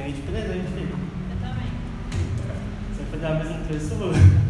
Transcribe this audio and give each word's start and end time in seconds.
ganhei 0.00 0.12
de 0.12 0.22
presente. 0.22 0.66
Eu 0.66 1.36
também. 1.40 1.66
Você 2.90 3.04
foi 3.10 3.18
dar 3.18 3.32
a 3.32 3.34
mesma 3.34 3.58
pessoa? 3.66 4.12
Não. 4.12 4.40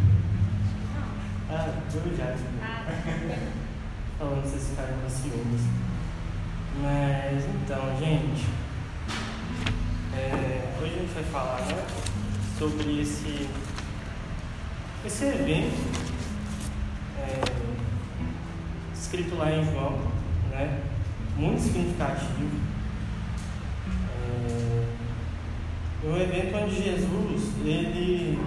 Ah, 1.51 1.75
eu 1.93 2.17
já. 2.17 2.37
Ah. 2.63 2.87
Falando 4.19 4.43
vocês 4.43 4.69
ficarem 4.69 4.95
ciúmes. 5.09 5.63
Mas 6.83 7.45
então, 7.47 7.99
gente. 7.99 8.47
é, 10.15 10.73
hoje 10.81 10.95
a 10.95 10.99
gente 11.01 11.15
vai 11.15 11.25
falar 11.25 11.61
né, 11.63 11.85
sobre 12.57 13.01
esse, 13.01 13.49
esse 15.05 15.25
evento 15.25 15.75
é, 17.19 17.41
escrito 18.95 19.35
lá 19.35 19.51
em 19.51 19.65
João, 19.65 19.99
né, 20.51 20.81
muito 21.37 21.61
significativo. 21.61 22.70
É 26.03 26.09
um 26.09 26.17
evento 26.17 26.57
onde 26.57 26.83
Jesus 26.83 27.53
ele, 27.63 28.39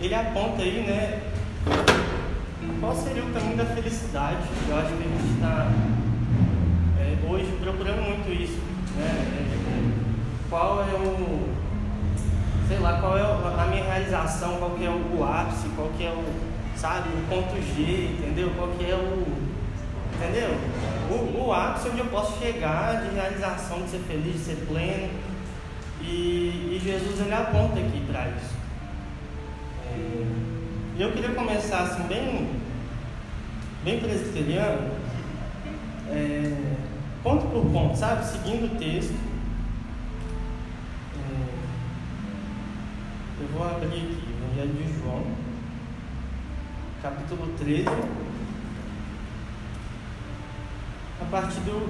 ele 0.00 0.14
aponta 0.14 0.62
aí, 0.62 0.84
né, 0.84 1.22
qual 2.80 2.96
seria 2.96 3.22
o 3.22 3.32
caminho 3.32 3.56
da 3.56 3.64
felicidade? 3.66 4.38
Eu 4.68 4.76
acho 4.76 4.88
que 4.88 5.04
a 5.04 5.08
gente 5.08 5.34
está 5.34 5.70
é, 6.98 7.30
hoje 7.30 7.46
procurando 7.62 8.02
muito 8.02 8.32
isso. 8.32 8.60
Né? 8.96 9.06
É, 9.06 10.48
qual 10.50 10.80
é 10.80 10.94
o. 10.94 11.48
Sei 12.66 12.78
lá, 12.78 13.00
qual 13.00 13.16
é 13.16 13.22
a 13.22 13.66
minha 13.70 13.84
realização, 13.84 14.56
qual 14.56 14.72
que 14.72 14.84
é 14.84 14.90
o 14.90 15.24
ápice, 15.24 15.68
qual 15.76 15.88
que 15.96 16.04
é 16.04 16.10
o. 16.10 16.24
Sabe, 16.76 17.10
o 17.10 17.28
ponto 17.28 17.54
G, 17.62 18.06
entendeu? 18.18 18.50
Qual 18.56 18.68
que 18.70 18.90
é 18.90 18.94
o. 18.96 19.24
Entendeu? 20.16 20.50
O, 21.12 21.46
o 21.46 21.52
ápice 21.52 21.88
onde 21.88 21.98
eu 21.98 22.06
posso 22.06 22.38
chegar 22.38 23.02
de 23.02 23.14
realização, 23.14 23.82
de 23.82 23.90
ser 23.90 23.98
feliz, 24.00 24.34
de 24.34 24.38
ser 24.40 24.66
pleno. 24.66 25.10
E, 26.00 26.76
e 26.76 26.80
Jesus 26.82 27.20
ele 27.20 27.34
aponta 27.34 27.78
aqui 27.78 28.04
para 28.06 28.28
isso. 28.28 28.54
É, 29.86 31.02
eu 31.02 31.12
queria 31.12 31.34
começar 31.34 31.82
assim, 31.82 32.02
bem, 32.04 32.50
bem 33.84 34.00
presbiteriano, 34.00 34.90
é, 36.08 36.56
ponto 37.22 37.46
por 37.46 37.64
ponto, 37.66 37.96
sabe? 37.96 38.24
Seguindo 38.24 38.74
o 38.74 38.78
texto. 38.78 39.14
É, 41.16 41.52
eu 43.42 43.48
vou 43.48 43.64
abrir 43.64 43.86
aqui, 43.86 44.24
Evangelho 44.42 44.74
de 44.74 44.98
João, 44.98 45.24
capítulo 47.02 47.52
13, 47.58 47.86
a 51.20 51.21
partir 51.32 51.60
do. 51.60 51.88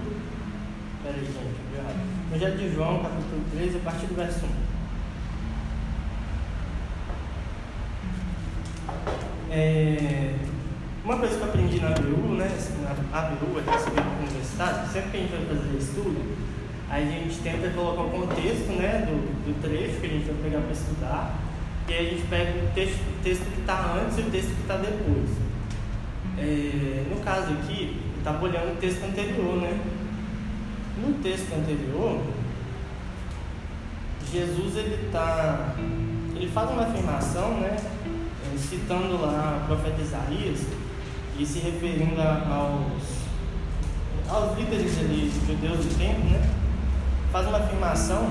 Peraí, 1.02 1.18
gente, 1.18 1.34
eu 1.34 1.50
vi 1.72 1.76
errado. 1.76 1.96
Evangelho 2.30 2.58
de 2.58 2.74
João, 2.74 3.02
capítulo 3.02 3.42
13, 3.50 3.76
a 3.76 3.80
partir 3.80 4.06
do 4.06 4.14
verso 4.14 4.46
1. 4.46 4.48
É, 9.50 10.34
uma 11.04 11.18
coisa 11.18 11.36
que 11.36 11.42
eu 11.42 11.48
aprendi 11.48 11.80
na 11.80 11.88
ABU, 11.88 12.34
né? 12.36 12.48
Na 13.10 13.18
ABU, 13.18 13.58
aqui 13.58 13.90
na 13.96 14.26
universidade, 14.28 14.92
sempre 14.92 15.10
que 15.10 15.16
a 15.16 15.20
gente 15.20 15.32
vai 15.32 15.56
fazer 15.56 15.76
estudo, 15.76 16.36
a 16.88 17.00
gente 17.00 17.40
tenta 17.40 17.68
colocar 17.70 18.02
o 18.02 18.10
contexto 18.10 18.70
né, 18.78 19.04
do, 19.08 19.44
do 19.44 19.60
trecho 19.60 20.00
que 20.00 20.06
a 20.06 20.10
gente 20.10 20.26
vai 20.26 20.36
pegar 20.44 20.60
para 20.60 20.72
estudar, 20.72 21.34
e 21.88 21.92
aí 21.92 22.06
a 22.06 22.10
gente 22.10 22.26
pega 22.28 22.64
o 22.64 22.70
texto, 22.74 23.00
texto 23.24 23.44
que 23.52 23.60
está 23.60 23.96
antes 23.96 24.18
e 24.18 24.20
o 24.20 24.30
texto 24.30 24.54
que 24.54 24.62
está 24.62 24.76
depois. 24.76 25.30
É, 26.38 27.04
no 27.10 27.20
caso 27.20 27.52
aqui, 27.54 28.01
estava 28.22 28.44
olhando 28.44 28.74
o 28.74 28.76
texto 28.76 29.04
anterior, 29.04 29.56
né? 29.56 29.80
No 30.96 31.14
texto 31.14 31.52
anterior, 31.52 32.20
Jesus 34.32 34.76
ele 34.76 35.10
tá, 35.10 35.74
ele 36.36 36.48
faz 36.48 36.70
uma 36.70 36.84
afirmação, 36.84 37.60
né? 37.60 37.76
citando 38.56 39.20
lá 39.20 39.62
o 39.62 39.66
profeta 39.66 40.00
Isaías 40.00 40.60
e 41.38 41.44
se 41.44 41.58
referindo 41.58 42.20
aos, 42.20 43.02
aos 44.28 44.58
líderes 44.58 44.98
ali, 45.00 45.32
judeus 45.46 45.84
do 45.84 45.98
tempo, 45.98 46.20
né? 46.28 46.48
Faz 47.32 47.46
uma 47.48 47.58
afirmação 47.58 48.30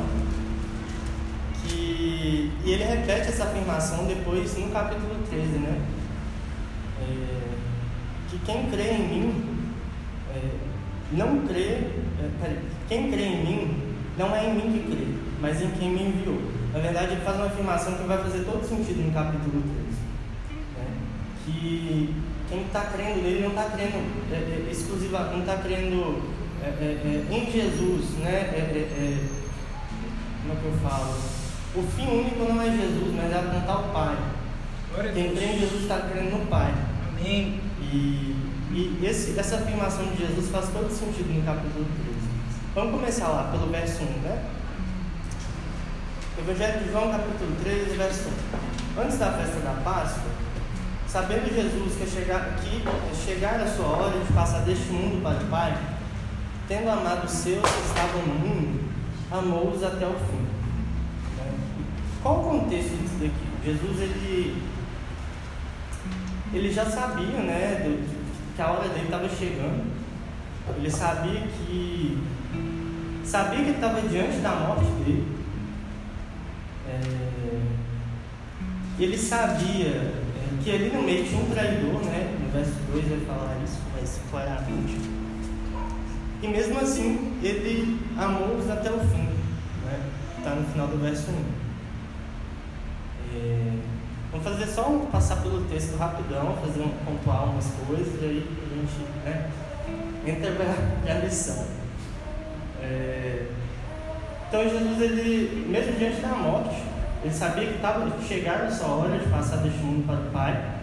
que. 1.63 2.51
E 2.63 2.71
ele 2.71 2.83
repete 2.83 3.27
essa 3.27 3.45
afirmação 3.45 4.05
depois 4.05 4.55
no 4.57 4.69
capítulo 4.69 5.15
13, 5.29 5.47
né? 5.57 5.81
É, 7.01 7.41
que 8.29 8.37
quem 8.39 8.69
crê 8.69 8.91
em 8.91 9.07
mim 9.07 9.50
é, 10.35 10.55
não 11.11 11.45
crê. 11.47 11.67
É, 12.19 12.29
peraí, 12.39 12.59
quem 12.87 13.11
crê 13.11 13.23
em 13.23 13.45
mim 13.45 13.77
não 14.17 14.35
é 14.35 14.49
em 14.49 14.53
mim 14.55 14.71
que 14.73 14.91
crê, 14.91 15.07
mas 15.41 15.61
em 15.61 15.71
quem 15.71 15.89
me 15.89 16.03
enviou. 16.03 16.41
Na 16.73 16.79
verdade, 16.79 17.13
ele 17.13 17.21
faz 17.21 17.37
uma 17.37 17.47
afirmação 17.47 17.95
que 17.95 18.03
vai 18.03 18.17
fazer 18.17 18.45
todo 18.45 18.67
sentido 18.67 19.05
no 19.05 19.13
capítulo 19.13 19.61
13 19.61 19.91
que 21.45 22.15
quem 22.49 22.61
está 22.63 22.81
crendo 22.81 23.21
nele 23.21 23.41
não 23.41 23.49
está 23.49 23.63
crendo 23.65 23.97
é, 24.31 24.35
é, 24.35 24.71
exclusiva, 24.71 25.31
não 25.31 25.39
está 25.39 25.57
crendo 25.57 26.21
é, 26.61 26.67
é, 26.67 27.25
é, 27.31 27.35
em 27.35 27.51
Jesus, 27.51 28.11
né? 28.19 28.31
É, 28.31 29.17
como 30.41 30.53
é 30.53 30.55
que 30.55 30.65
eu 30.65 30.89
falo? 30.89 31.15
O 31.75 31.83
fim 31.83 32.07
único 32.07 32.43
não 32.43 32.61
é 32.61 32.65
Jesus, 32.65 33.13
mas 33.15 33.31
é 33.31 33.39
apontar 33.39 33.79
o 33.79 33.93
Pai. 33.93 34.17
Quem 35.13 35.33
crê 35.33 35.45
em 35.45 35.59
Jesus 35.59 35.83
está 35.83 35.99
crendo 36.01 36.37
no 36.37 36.45
Pai. 36.47 36.73
Amém. 37.07 37.59
E, 37.81 38.30
e 38.73 39.05
esse, 39.05 39.37
essa 39.37 39.57
afirmação 39.57 40.05
de 40.07 40.17
Jesus 40.17 40.49
faz 40.49 40.69
todo 40.69 40.89
sentido 40.89 41.33
no 41.33 41.43
capítulo 41.43 41.85
13. 41.85 42.19
Vamos 42.75 42.99
começar 42.99 43.27
lá 43.27 43.51
pelo 43.51 43.71
verso 43.71 44.03
1, 44.03 44.05
né? 44.21 44.43
Evangelho 46.39 46.83
de 46.83 46.91
João, 46.91 47.11
capítulo 47.11 47.55
13, 47.63 47.97
verso 47.97 48.29
1. 48.97 49.01
Antes 49.01 49.17
da 49.17 49.31
festa 49.33 49.59
da 49.59 49.81
Páscoa, 49.83 50.31
Sabendo 51.11 51.53
Jesus 51.53 51.93
que, 51.97 52.09
chegar, 52.09 52.55
que 52.61 52.81
chegar 53.25 53.59
a 53.59 53.67
sua 53.67 53.85
hora 53.85 54.17
de 54.17 54.31
passar 54.31 54.59
deste 54.59 54.93
mundo 54.93 55.21
para 55.21 55.43
o 55.43 55.47
Pai, 55.49 55.77
tendo 56.69 56.89
amado 56.89 57.25
os 57.25 57.31
seus 57.31 57.61
que 57.61 57.81
estavam 57.85 58.21
no 58.21 58.33
mundo, 58.35 58.89
amou-os 59.29 59.83
até 59.83 60.07
o 60.07 60.13
fim. 60.13 60.47
Qual 62.23 62.39
o 62.39 62.59
contexto 62.61 62.91
disso 62.91 63.15
daqui? 63.15 63.65
Jesus 63.65 63.99
ele, 63.99 64.63
ele 66.53 66.71
já 66.71 66.85
sabia 66.85 67.41
né, 67.41 67.81
do, 67.83 68.20
que 68.55 68.61
a 68.61 68.71
hora 68.71 68.89
dele 68.89 69.05
estava 69.05 69.29
chegando. 69.29 69.83
Ele 70.77 70.89
sabia 70.89 71.41
que 71.41 72.17
sabia 73.23 73.59
que 73.59 73.69
ele 73.69 73.71
estava 73.71 74.01
diante 74.01 74.37
da 74.37 74.51
morte 74.51 74.85
dele. 75.03 75.27
É, 76.87 77.61
ele 78.99 79.17
sabia 79.17 80.13
que 80.63 80.71
ali 80.71 80.91
no 80.93 81.01
meio 81.01 81.25
tinha 81.25 81.41
um 81.41 81.49
traidor, 81.49 82.01
né? 82.05 82.37
No 82.39 82.51
verso 82.51 82.73
2 82.91 83.07
vai 83.07 83.19
falar 83.21 83.57
isso 83.63 83.79
mais 83.95 84.19
claramente. 84.29 84.97
E 86.43 86.47
mesmo 86.47 86.79
assim, 86.79 87.37
ele 87.43 87.99
amou-os 88.17 88.69
até 88.69 88.91
o 88.91 88.99
fim. 88.99 89.29
Né? 89.85 89.99
Está 90.37 90.55
no 90.55 90.67
final 90.67 90.87
do 90.87 90.97
verso 90.97 91.31
1. 91.31 91.35
É... 93.33 93.70
Vamos 94.31 94.47
fazer 94.47 94.65
só 94.67 94.89
um, 94.89 95.07
passar 95.07 95.41
pelo 95.41 95.61
texto 95.65 95.97
rapidão, 95.97 96.55
fazer 96.65 96.79
um, 96.79 96.89
pontuar 97.05 97.49
umas 97.49 97.67
coisas, 97.85 98.21
e 98.21 98.25
aí 98.25 98.47
a 98.63 98.75
gente 98.75 99.01
né, 99.25 99.49
entra 100.25 100.51
para 100.51 101.11
a 101.13 101.17
lição. 101.19 101.65
É... 102.81 103.47
Então 104.47 104.63
Jesus, 104.63 105.01
ele, 105.01 105.67
mesmo 105.69 105.97
diante 105.97 106.21
da 106.21 106.29
morte, 106.29 106.81
ele 107.23 107.33
sabia 107.33 107.67
que 107.67 107.75
estava 107.75 108.09
chegando 108.25 108.63
a 108.63 108.71
sua 108.71 108.87
hora 108.87 109.19
de 109.19 109.27
passar 109.27 109.57
deste 109.57 109.79
mundo 109.79 110.07
para 110.07 110.15
o 110.15 110.31
Pai, 110.31 110.79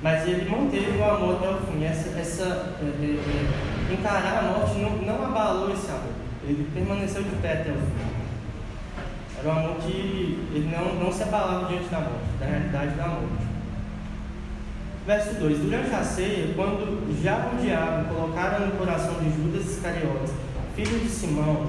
mas 0.00 0.26
ele 0.26 0.48
manteve 0.48 0.96
o 0.96 1.04
amor 1.04 1.36
até 1.36 1.50
o 1.50 1.58
fim. 1.58 1.84
Essa, 1.84 2.18
essa 2.18 2.44
é, 2.80 2.84
é, 2.84 3.90
é, 3.90 3.94
encarar 3.94 4.38
a 4.38 4.42
morte 4.42 4.78
não, 4.78 4.90
não 4.90 5.24
abalou 5.24 5.72
esse 5.72 5.88
amor. 5.90 6.12
Ele 6.44 6.68
permaneceu 6.72 7.22
de 7.24 7.36
pé 7.36 7.52
até 7.54 7.70
o 7.70 7.74
fim. 7.74 8.21
Era 9.44 9.54
um 9.54 9.58
amor 9.58 9.76
que 9.78 10.38
ele 10.54 10.70
não, 10.70 11.04
não 11.04 11.12
se 11.12 11.24
abalava 11.24 11.66
diante 11.66 11.88
da 11.88 11.98
morte, 11.98 12.38
da 12.38 12.46
realidade 12.46 12.94
da 12.94 13.08
morte. 13.08 13.52
Verso 15.04 15.34
2: 15.34 15.58
Durante 15.58 15.92
a 15.92 16.04
ceia, 16.04 16.54
quando 16.54 17.20
já 17.20 17.50
o 17.52 17.60
diabo 17.60 18.14
colocara 18.14 18.60
no 18.60 18.72
coração 18.72 19.14
de 19.14 19.30
Judas 19.30 19.68
Iscariotes, 19.68 20.32
filho 20.76 21.00
de 21.00 21.08
Simão, 21.08 21.66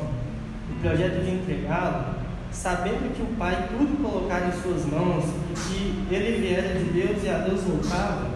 o 0.69 0.81
projeto 0.81 1.23
de 1.23 1.31
entregá-lo, 1.31 2.15
sabendo 2.51 3.15
que 3.15 3.23
o 3.23 3.35
Pai 3.37 3.69
tudo 3.69 4.01
colocara 4.03 4.47
em 4.47 4.61
suas 4.61 4.85
mãos 4.85 5.25
e 5.49 5.53
que 5.55 6.13
ele 6.13 6.41
viera 6.41 6.77
de 6.77 6.85
Deus 6.85 7.23
e 7.23 7.29
a 7.29 7.39
Deus 7.39 7.61
voltava, 7.61 8.27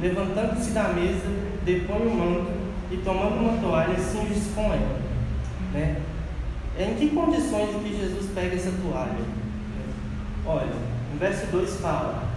levantando-se 0.00 0.70
da 0.70 0.88
mesa, 0.88 1.28
depõe 1.62 2.06
o 2.06 2.14
manto 2.14 2.52
e 2.90 2.96
tomando 2.98 3.36
uma 3.36 3.60
toalha, 3.60 3.98
cinge-se 3.98 4.50
com 4.54 4.72
ela. 4.72 4.98
Né? 5.74 5.96
Em 6.78 6.94
que 6.94 7.10
condições 7.10 7.74
em 7.74 7.78
que 7.80 7.96
Jesus 7.96 8.30
pega 8.34 8.56
essa 8.56 8.72
toalha? 8.82 9.24
Olha, 10.44 10.74
no 11.12 11.18
verso 11.18 11.46
2 11.46 11.80
fala 11.80 12.28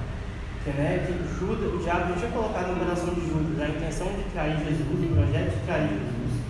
que, 0.63 0.69
né, 0.72 1.06
que 1.07 1.39
Judas, 1.39 1.74
o 1.74 1.78
diabo 1.78 2.13
tinha 2.13 2.30
colocado 2.31 2.69
no 2.69 2.80
coração 2.80 3.13
de 3.13 3.22
Judas 3.22 3.60
a 3.60 3.69
intenção 3.69 4.07
de 4.07 4.24
trair 4.31 4.57
Jesus, 4.60 4.81
o 4.89 5.16
projeto 5.16 5.60
de 5.60 5.66
trair 5.66 5.89
Jesus. 5.89 6.42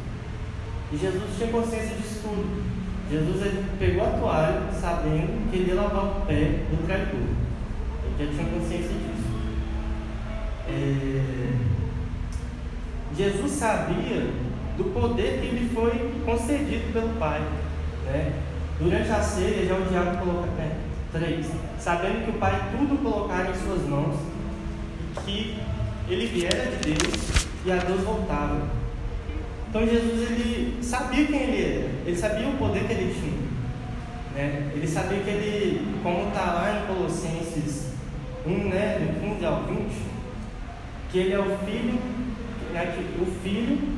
E 0.92 0.98
Jesus 0.98 1.38
tinha 1.38 1.51
consciência 1.51 1.95
disso 1.95 2.22
tudo. 2.24 2.63
Jesus 3.10 3.45
ele 3.45 3.66
pegou 3.80 4.06
a 4.06 4.10
toalha 4.10 4.62
sabendo 4.74 5.50
que 5.50 5.57
ele 5.57 5.69
ia 5.69 5.75
lavar 5.75 6.06
o 6.06 6.25
pé 6.25 6.66
do 6.69 6.86
traidor. 6.86 7.22
Ele 8.19 8.25
já 8.25 8.44
tinha 8.44 8.60
consciência 8.60 8.89
disso. 8.89 9.28
É... 10.68 11.78
Jesus 13.16 13.51
sabia 13.51 14.30
do 14.78 14.84
poder 14.94 15.39
que 15.39 15.56
lhe 15.56 15.69
foi 15.74 16.12
concedido 16.25 16.92
pelo 16.92 17.10
Pai. 17.18 17.42
Né? 18.07 18.33
Durante 18.80 19.09
a 19.09 19.21
ceia, 19.21 19.65
já 19.65 19.75
o 19.75 19.86
diabo 19.86 20.18
coloca. 20.18 20.48
Três. 21.12 21.48
Sabendo 21.80 22.25
que 22.25 22.31
o 22.31 22.39
Pai 22.39 22.69
tudo 22.71 23.01
colocara 23.01 23.50
em 23.50 23.56
suas 23.56 23.88
mãos 23.88 24.18
e 25.15 25.21
que 25.21 25.57
ele 26.09 26.27
viera 26.27 26.69
de 26.71 26.94
Deus 26.94 27.48
e 27.65 27.71
a 27.71 27.77
Deus 27.77 28.01
voltava. 28.01 28.68
Então 29.69 29.86
Jesus 29.86 30.31
ele 30.31 30.77
sabia 30.81 31.25
quem 31.25 31.42
ele 31.42 31.63
era, 31.63 31.89
ele 32.06 32.15
sabia 32.15 32.48
o 32.48 32.57
poder 32.57 32.86
que 32.86 32.94
ele 32.94 33.13
tinha. 33.13 33.48
Né? 34.36 34.71
Ele 34.75 34.88
sabia 34.88 35.19
que 35.19 35.30
ele, 35.30 36.00
como 36.03 36.27
está 36.27 36.53
lá 36.53 36.81
em 36.81 36.88
Colossenses 36.88 37.94
1, 38.45 38.69
né, 38.69 39.00
do 39.00 39.36
15 39.36 39.45
ao 39.45 39.63
20, 39.63 39.77
que 41.12 41.18
ele 41.19 41.33
é 41.33 41.39
o 41.39 41.57
Filho, 41.65 42.00
né, 42.74 42.94
que 42.95 43.21
o 43.21 43.25
Filho 43.44 43.98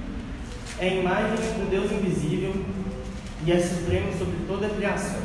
é 0.80 0.88
a 0.88 0.94
imagem 0.94 1.36
do 1.36 1.70
Deus 1.70 1.92
invisível 1.92 2.54
e 3.46 3.52
é 3.52 3.60
supremo 3.60 4.12
sobre 4.18 4.36
toda 4.48 4.68
a 4.68 4.70
criação. 4.70 5.22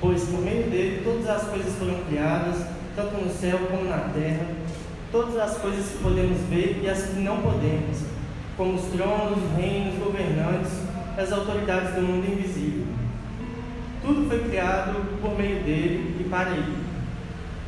Pois 0.00 0.24
por 0.24 0.40
meio 0.40 0.68
dele 0.68 1.02
todas 1.04 1.28
as 1.28 1.48
coisas 1.48 1.74
foram 1.78 2.02
criadas, 2.08 2.66
tanto 2.96 3.16
no 3.16 3.30
céu 3.30 3.58
como 3.70 3.84
na 3.84 4.10
terra, 4.12 4.46
todas 5.12 5.36
as 5.36 5.58
coisas 5.58 5.86
que 5.90 6.02
podemos 6.02 6.38
ver 6.48 6.80
e 6.82 6.88
as 6.88 7.02
que 7.04 7.20
não 7.20 7.40
podemos, 7.40 7.98
como 8.56 8.74
os 8.74 8.84
tronos, 8.86 9.38
reinos, 9.56 9.98
governantes, 10.02 10.72
as 11.16 11.30
autoridades 11.30 11.94
do 11.94 12.02
mundo 12.02 12.26
invisível. 12.26 12.86
Tudo 14.02 14.28
foi 14.28 14.40
criado 14.48 15.20
por 15.20 15.38
meio 15.38 15.62
dele 15.62 16.16
e 16.18 16.24
para 16.24 16.50
ele. 16.50 16.82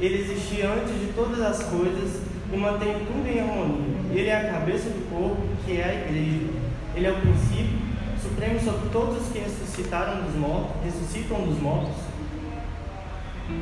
Ele 0.00 0.22
existia 0.22 0.68
antes 0.68 1.00
de 1.00 1.12
todas 1.14 1.40
as 1.40 1.62
coisas 1.64 2.20
e 2.52 2.56
mantém 2.56 2.94
tudo 3.06 3.28
em 3.28 3.40
harmonia. 3.40 3.94
Ele 4.12 4.28
é 4.28 4.36
a 4.36 4.52
cabeça 4.52 4.88
do 4.88 5.08
corpo, 5.08 5.40
que 5.64 5.78
é 5.78 5.84
a 5.84 5.94
igreja. 5.94 6.46
Ele 6.96 7.06
é 7.06 7.12
o 7.12 7.20
princípio 7.20 7.83
supremo 8.34 8.60
sobre 8.60 8.88
todos 8.90 9.22
os 9.22 9.32
que 9.32 9.38
ressuscitaram 9.38 10.22
dos 10.24 10.34
mortos, 10.34 10.82
ressuscitam 10.84 11.42
dos 11.42 11.60
mortos. 11.62 11.94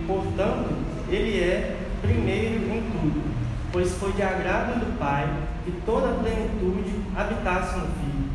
Portanto, 0.07 0.71
ele 1.11 1.41
é 1.41 1.77
primeiro 2.01 2.65
em 2.73 2.83
tudo, 2.91 3.23
pois 3.71 3.93
foi 3.95 4.13
de 4.13 4.23
agrado 4.23 4.81
do 4.81 4.99
Pai 4.99 5.29
que 5.65 5.73
toda 5.85 6.11
a 6.11 6.15
plenitude 6.15 7.03
habitasse 7.15 7.77
no 7.77 7.87
Filho. 7.87 8.33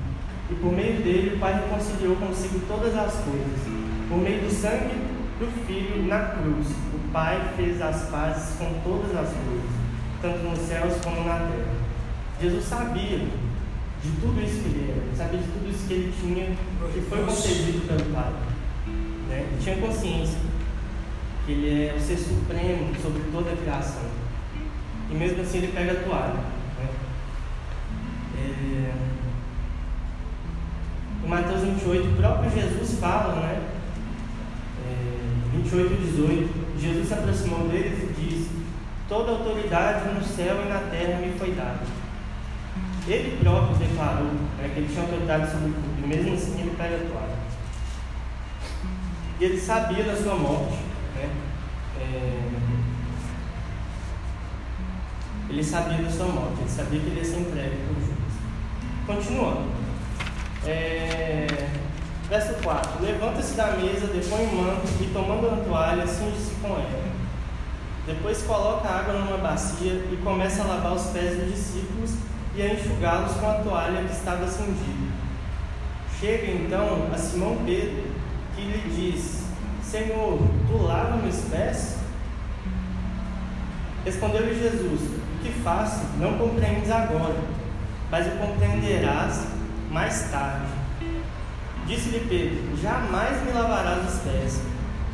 E 0.49 0.55
por 0.55 0.71
meio 0.71 1.01
dele 1.01 1.35
o 1.35 1.39
Pai 1.39 1.53
reconciliou 1.53 2.15
consigo 2.17 2.59
todas 2.67 2.95
as 2.95 3.15
coisas. 3.15 3.59
Por 4.07 4.17
meio 4.19 4.41
do 4.41 4.51
sangue 4.51 4.95
do 5.39 5.65
Filho 5.65 6.05
na 6.07 6.19
cruz, 6.19 6.67
o 6.93 7.11
Pai 7.11 7.53
fez 7.55 7.81
as 7.81 8.09
pazes 8.09 8.57
com 8.57 8.79
todas 8.83 9.11
as 9.11 9.29
coisas, 9.33 9.71
tanto 10.21 10.37
nos 10.43 10.59
céus 10.59 10.93
como 11.03 11.23
na 11.23 11.39
terra. 11.39 11.77
Jesus 12.39 12.65
sabia 12.65 13.25
de 14.07 14.21
tudo 14.21 14.41
isso 14.41 14.61
que 14.61 14.69
ele 14.69 14.91
era, 14.91 15.15
sabia 15.15 15.39
de 15.39 15.47
tudo 15.47 15.69
isso 15.69 15.87
que 15.87 15.93
ele 15.93 16.13
tinha, 16.19 16.55
que 16.93 17.01
foi 17.01 17.23
concedido 17.23 17.87
pelo 17.87 18.13
Pai. 18.13 18.31
Né? 19.27 19.45
Ele 19.51 19.61
tinha 19.61 19.75
consciência 19.77 20.39
que 21.45 21.51
ele 21.51 21.87
é 21.87 21.95
o 21.95 21.99
ser 21.99 22.17
supremo 22.17 22.93
sobre 23.01 23.21
toda 23.31 23.51
a 23.51 23.57
criação. 23.57 24.03
E 25.09 25.15
mesmo 25.15 25.41
assim 25.41 25.59
ele 25.59 25.71
pega 25.73 25.91
a 25.91 26.03
toalha. 26.03 26.33
Né? 26.33 26.89
É... 28.37 28.93
Em 31.25 31.29
Mateus 31.29 31.61
28, 31.61 32.07
o 32.07 32.15
próprio 32.15 32.51
Jesus 32.51 32.99
fala, 32.99 33.35
né? 33.35 33.61
É... 34.85 35.57
28 35.57 35.93
e 35.93 35.97
18, 35.97 36.79
Jesus 36.79 37.07
se 37.07 37.13
aproximou 37.13 37.67
deles 37.67 38.03
e 38.03 38.21
disse: 38.21 38.49
Toda 39.07 39.31
autoridade 39.31 40.13
no 40.13 40.23
céu 40.23 40.63
e 40.65 40.69
na 40.69 40.79
terra 40.79 41.19
me 41.19 41.37
foi 41.37 41.51
dada. 41.51 41.96
Ele 43.07 43.37
próprio 43.37 43.77
declarou 43.77 44.25
né, 44.25 44.69
que 44.73 44.79
ele 44.79 44.87
tinha 44.89 45.01
autoridade 45.01 45.49
sobre 45.49 45.71
tudo, 45.71 46.03
e 46.03 46.07
mesmo 46.07 46.33
assim 46.33 46.59
ele 46.59 46.75
pega 46.77 46.95
a. 46.95 47.47
E 49.39 49.43
ele 49.45 49.59
sabia 49.59 50.03
da 50.03 50.15
sua 50.15 50.35
morte. 50.35 50.77
Né? 51.15 51.29
É... 52.01 52.41
Ele 55.49 55.63
sabia 55.63 56.03
da 56.03 56.09
sua 56.09 56.25
morte, 56.25 56.59
ele 56.59 56.69
sabia 56.69 56.99
que 56.99 57.05
ele 57.05 57.19
ia 57.19 57.25
ser 57.25 57.39
entregue 57.39 57.77
por 57.87 57.95
Judas. 58.01 58.17
Continuando. 59.05 59.69
É... 60.65 61.47
Verso 62.27 62.61
4: 62.61 63.01
Levanta-se 63.01 63.53
da 63.53 63.67
mesa, 63.77 64.07
depõe 64.07 64.47
o 64.47 64.55
manto 64.55 64.87
e, 64.99 65.05
tomando 65.13 65.47
a 65.47 65.63
toalha, 65.63 66.05
cinge-se 66.05 66.55
com 66.61 66.73
ela. 66.73 67.07
Depois 68.05 68.41
coloca 68.41 68.89
água 68.89 69.13
numa 69.13 69.37
bacia 69.37 69.93
e 69.93 70.19
começa 70.21 70.63
a 70.63 70.67
lavar 70.67 70.93
os 70.93 71.05
pés 71.07 71.37
dos 71.37 71.53
discípulos 71.53 72.15
e 72.57 72.61
a 72.63 72.73
enxugá-los 72.73 73.33
com 73.33 73.47
a 73.47 73.53
toalha 73.53 74.03
que 74.03 74.11
estava 74.11 74.47
cingida. 74.47 75.13
Chega 76.19 76.51
então 76.51 77.07
a 77.13 77.17
Simão 77.17 77.57
Pedro, 77.63 78.05
que 78.55 78.61
lhe 78.61 79.11
diz: 79.11 79.43
Senhor, 79.83 80.39
tu 80.67 80.77
lava 80.83 81.17
meus 81.17 81.39
pés? 81.51 81.97
Respondeu-lhe 84.03 84.59
Jesus: 84.59 85.01
O 85.01 85.43
que 85.43 85.51
faço 85.61 86.03
não 86.17 86.39
compreendes 86.39 86.89
agora, 86.89 87.39
mas 88.09 88.25
o 88.25 88.31
compreenderás 88.31 89.45
mais 89.91 90.31
tarde. 90.31 90.65
Disse-lhe 91.85 92.25
Pedro: 92.27 92.75
Jamais 92.81 93.43
me 93.45 93.51
lavarás 93.51 94.15
os 94.15 94.19
pés. 94.21 94.61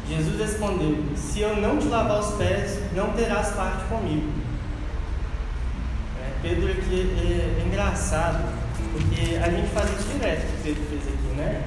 Jesus 0.07 0.39
respondeu: 0.39 1.03
Se 1.17 1.41
eu 1.41 1.57
não 1.57 1.77
te 1.77 1.87
lavar 1.87 2.19
os 2.19 2.35
pés, 2.35 2.79
não 2.95 3.11
terás 3.11 3.51
parte 3.51 3.83
comigo. 3.89 4.42
É, 6.43 6.49
Pedro 6.49 6.71
aqui 6.71 7.09
é, 7.17 7.61
é, 7.61 7.65
engraçado, 7.65 8.53
porque 8.91 9.37
a 9.37 9.49
gente 9.49 9.69
faz 9.69 9.89
isso 9.97 10.09
direto 10.09 10.41
que 10.41 10.63
Pedro 10.63 10.83
fez 10.89 11.01
aqui, 11.07 11.35
né? 11.37 11.63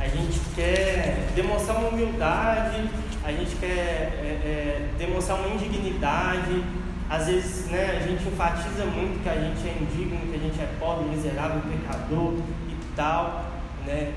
A 0.00 0.08
gente 0.08 0.40
quer 0.56 1.28
demonstrar 1.36 1.78
uma 1.78 1.88
humildade, 1.88 2.90
a 3.24 3.30
gente 3.30 3.54
quer 3.56 3.68
é, 3.68 4.40
é, 4.44 4.88
demonstrar 4.98 5.38
uma 5.38 5.48
indignidade. 5.54 6.64
Às 7.08 7.26
vezes 7.26 7.66
né, 7.68 8.00
a 8.02 8.06
gente 8.06 8.28
enfatiza 8.28 8.84
muito 8.84 9.22
que 9.22 9.28
a 9.28 9.34
gente 9.34 9.66
é 9.66 9.78
indigno, 9.80 10.18
que 10.30 10.34
a 10.34 10.38
gente 10.38 10.60
é 10.60 10.68
pobre, 10.78 11.08
miserável, 11.08 11.62
pecador 11.62 12.34
e 12.68 12.76
tal. 12.94 13.44
Né? 13.86 14.12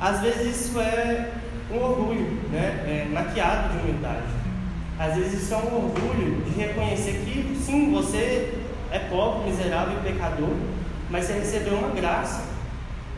Às 0.00 0.20
vezes 0.20 0.66
isso 0.66 0.80
é 0.80 1.30
um 1.70 1.78
orgulho, 1.78 2.40
né? 2.50 2.84
É, 2.86 3.08
maquiado 3.12 3.70
de 3.70 3.78
humildade. 3.82 4.39
Às 5.00 5.14
vezes 5.14 5.44
isso 5.44 5.54
é 5.54 5.56
um 5.56 5.76
orgulho 5.76 6.42
de 6.42 6.60
reconhecer 6.60 7.24
que 7.24 7.58
sim, 7.58 7.90
você 7.90 8.52
é 8.92 8.98
pobre, 8.98 9.50
miserável 9.50 9.96
e 9.96 10.12
pecador, 10.12 10.54
mas 11.08 11.24
você 11.24 11.32
recebeu 11.32 11.78
uma 11.78 11.88
graça, 11.88 12.44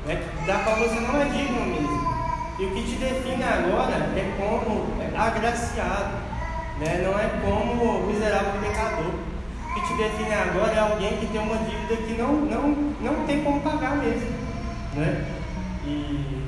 né? 0.06 0.22
da 0.46 0.60
qual 0.60 0.76
você 0.76 1.00
não 1.00 1.20
é 1.20 1.24
digno 1.24 1.66
mesmo. 1.66 2.12
E 2.60 2.66
o 2.66 2.70
que 2.70 2.82
te 2.84 2.96
define 2.98 3.42
agora 3.42 3.96
é 3.96 4.32
como 4.38 4.86
agraciado, 5.20 6.18
né? 6.78 7.02
não 7.02 7.18
é 7.18 7.28
como 7.42 8.06
miserável 8.06 8.52
e 8.54 8.64
pecador. 8.64 9.14
O 9.68 9.74
que 9.74 9.80
te 9.88 9.94
define 9.96 10.34
agora 10.34 10.72
é 10.72 10.78
alguém 10.78 11.16
que 11.18 11.26
tem 11.26 11.40
uma 11.40 11.56
dívida 11.56 11.96
que 11.96 12.12
não, 12.12 12.32
não, 12.42 12.94
não 13.00 13.26
tem 13.26 13.42
como 13.42 13.60
pagar 13.60 13.96
mesmo. 13.96 14.30
Né? 14.94 15.24
E 15.84 16.42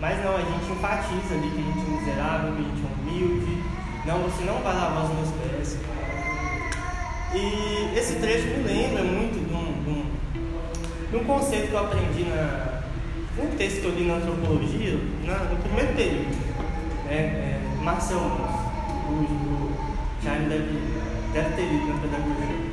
mas 0.00 0.24
não, 0.24 0.34
a 0.34 0.40
gente 0.40 0.72
enfatiza 0.72 1.34
ali 1.34 1.50
que 1.50 1.58
a 1.58 1.62
gente 1.62 1.86
é 1.86 2.00
miserável, 2.00 2.52
que 2.54 2.62
a 2.62 2.64
gente 2.64 2.82
é 2.82 3.02
humilde. 3.02 3.62
Não, 4.06 4.18
você 4.22 4.44
não 4.44 4.62
vai 4.62 4.74
lavar 4.74 5.04
os 5.04 5.14
meus 5.14 5.28
pés. 5.30 5.78
E 7.34 7.98
esse 7.98 8.16
trecho 8.16 8.46
me 8.46 8.64
lembra 8.64 9.04
muito 9.04 9.46
de 9.46 9.54
um, 9.54 10.06
de 11.10 11.16
um, 11.16 11.24
conceito 11.24 11.68
que 11.68 11.74
eu 11.74 11.80
aprendi 11.80 12.24
na, 12.24 12.82
num 13.36 13.56
texto 13.56 13.80
que 13.82 13.86
eu 13.86 13.94
li 13.94 14.06
na 14.06 14.14
antropologia, 14.14 14.98
na, 15.24 15.38
no 15.44 15.56
primeiro 15.58 15.94
período. 15.94 16.30
Né? 17.06 17.10
É, 17.10 17.60
Marcel 17.82 18.18
o 18.18 19.70
Jaime 20.22 20.48
deve, 20.48 20.80
deve 21.32 21.56
ter 21.56 21.62
lido 21.62 21.86
na 21.86 22.00
pedagogia. 22.00 22.70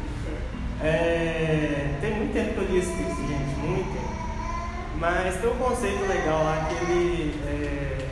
É, 0.82 1.98
tem 2.02 2.16
muito 2.16 2.34
tempo 2.34 2.54
que 2.54 2.60
eu 2.60 2.64
li 2.72 2.78
esse 2.80 2.92
texto, 2.92 3.28
gente, 3.28 3.60
muito 3.60 3.94
tempo. 3.94 4.08
Mas 5.00 5.36
tem 5.36 5.50
um 5.50 5.56
conceito 5.56 6.08
legal 6.08 6.44
lá 6.44 6.68
que 6.68 6.92
ele 6.92 7.40
é, 7.46 8.07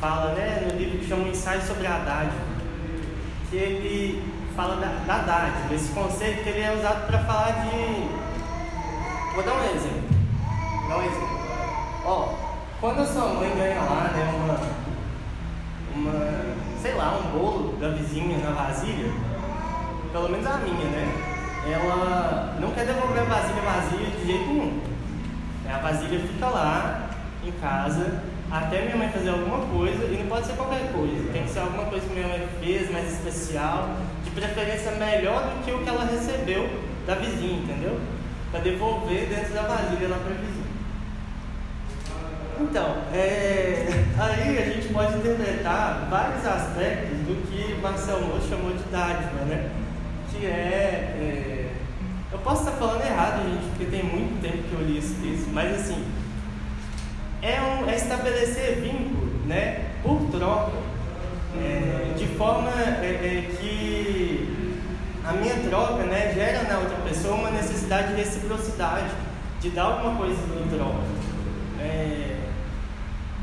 fala 0.00 0.32
né, 0.32 0.66
no 0.66 0.78
livro 0.78 0.98
que 0.98 1.06
chama 1.06 1.28
Ensaio 1.28 1.60
sobre 1.60 1.86
a 1.86 1.98
Dádiva, 1.98 2.42
que 3.50 3.56
ele 3.56 4.22
fala 4.56 4.76
da, 4.76 4.88
da 5.06 5.22
dádiva, 5.22 5.74
esse 5.74 5.92
conceito 5.92 6.42
que 6.42 6.48
ele 6.48 6.60
é 6.60 6.74
usado 6.74 7.06
para 7.06 7.18
falar 7.20 7.50
de. 7.64 8.08
Vou 9.34 9.44
dar 9.44 9.54
um 9.54 9.64
exemplo. 9.64 10.08
Dar 10.88 10.96
um 10.96 11.02
exemplo. 11.02 11.40
Ó, 12.04 12.34
quando 12.80 13.00
a 13.00 13.06
sua 13.06 13.28
mãe 13.34 13.52
ganha 13.54 13.80
lá 13.82 14.10
né, 14.14 14.34
uma, 14.34 16.10
uma, 16.10 16.54
sei 16.80 16.94
lá, 16.94 17.18
um 17.18 17.38
bolo 17.38 17.76
da 17.76 17.90
vizinha 17.90 18.38
na 18.38 18.50
vasilha, 18.52 19.12
pelo 20.12 20.30
menos 20.30 20.46
a 20.46 20.56
minha, 20.56 20.88
né? 20.88 21.26
Ela 21.70 22.56
não 22.58 22.70
quer 22.70 22.86
devolver 22.86 23.20
a 23.20 23.24
vasilha 23.24 23.60
vazia 23.60 24.06
de 24.10 24.26
jeito 24.26 24.48
nenhum. 24.48 24.80
A 25.70 25.78
vasilha 25.78 26.20
fica 26.20 26.46
lá 26.46 27.10
em 27.44 27.52
casa 27.52 28.29
até 28.50 28.82
minha 28.82 28.96
mãe 28.96 29.08
fazer 29.10 29.30
alguma 29.30 29.64
coisa, 29.66 30.04
e 30.06 30.18
não 30.18 30.26
pode 30.26 30.46
ser 30.46 30.54
qualquer 30.54 30.90
coisa, 30.92 31.32
tem 31.32 31.44
que 31.44 31.50
ser 31.50 31.60
alguma 31.60 31.84
coisa 31.84 32.04
que 32.04 32.12
minha 32.12 32.26
mãe 32.26 32.48
fez, 32.60 32.90
mais 32.90 33.12
especial, 33.12 33.90
de 34.24 34.30
preferência 34.30 34.90
melhor 34.92 35.44
do 35.44 35.64
que 35.64 35.70
o 35.70 35.78
que 35.78 35.88
ela 35.88 36.04
recebeu 36.04 36.68
da 37.06 37.14
vizinha, 37.14 37.62
entendeu? 37.62 38.00
Para 38.50 38.60
devolver 38.60 39.28
dentro 39.28 39.54
da 39.54 39.62
vasilha 39.62 40.08
lá 40.08 40.18
para 40.18 40.32
a 40.32 40.38
vizinha. 40.38 40.70
Então, 42.60 42.96
é, 43.14 43.86
aí 44.18 44.58
a 44.58 44.70
gente 44.70 44.92
pode 44.92 45.16
interpretar 45.16 46.08
vários 46.10 46.44
aspectos 46.44 47.18
do 47.20 47.46
que 47.48 47.80
Marcel 47.80 48.20
Moura 48.20 48.42
chamou 48.48 48.72
de 48.72 48.82
dádiva, 48.90 49.44
né? 49.46 49.70
Que 50.30 50.46
é, 50.46 50.50
é, 50.50 51.72
Eu 52.32 52.38
posso 52.40 52.64
estar 52.64 52.72
falando 52.72 53.04
errado, 53.04 53.42
gente, 53.48 53.68
porque 53.70 53.84
tem 53.86 54.02
muito 54.02 54.42
tempo 54.42 54.62
que 54.68 54.72
eu 54.72 54.80
li 54.82 54.98
esse 54.98 55.14
texto, 55.14 55.50
mas 55.52 55.72
assim, 55.74 56.04
é, 57.42 57.60
um, 57.60 57.88
é 57.88 57.96
estabelecer 57.96 58.80
vínculo, 58.80 59.30
né? 59.46 59.86
Por 60.02 60.20
troca, 60.30 60.72
é, 61.56 62.14
de 62.16 62.26
forma 62.26 62.70
é, 62.70 63.06
é, 63.06 63.56
que 63.56 64.80
a 65.24 65.32
minha 65.32 65.54
troca, 65.68 66.04
né, 66.04 66.32
gera 66.34 66.62
na 66.64 66.78
outra 66.78 66.96
pessoa 66.98 67.34
uma 67.34 67.50
necessidade 67.50 68.08
de 68.08 68.14
reciprocidade, 68.14 69.10
de 69.60 69.70
dar 69.70 69.82
alguma 69.84 70.16
coisa 70.16 70.36
em 70.36 70.68
troca. 70.68 71.04
É, 71.78 72.36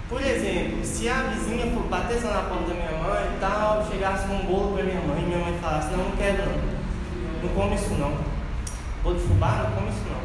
por 0.10 0.22
exemplo, 0.22 0.84
se 0.86 1.10
a 1.10 1.24
vizinha 1.24 1.66
batesse 1.90 2.26
na 2.26 2.44
porta 2.44 2.70
da 2.70 2.74
minha 2.74 3.04
mãe 3.04 3.26
e 3.36 3.40
tal, 3.40 3.86
chegasse 3.92 4.28
com 4.28 4.36
um 4.36 4.46
bolo 4.46 4.74
para 4.74 4.84
minha 4.84 5.02
mãe 5.02 5.22
e 5.22 5.26
minha 5.26 5.40
mãe 5.40 5.60
falasse, 5.62 5.92
não, 5.92 6.06
não 6.06 6.12
quero 6.16 6.38
não, 6.46 7.44
não 7.44 7.50
come 7.56 7.76
isso 7.76 7.94
não. 7.96 8.18
Bolo 9.04 9.16
de 9.16 9.22
fubá, 9.28 9.64
não 9.64 9.72
come 9.72 9.90
isso 9.90 10.04
não. 10.10 10.22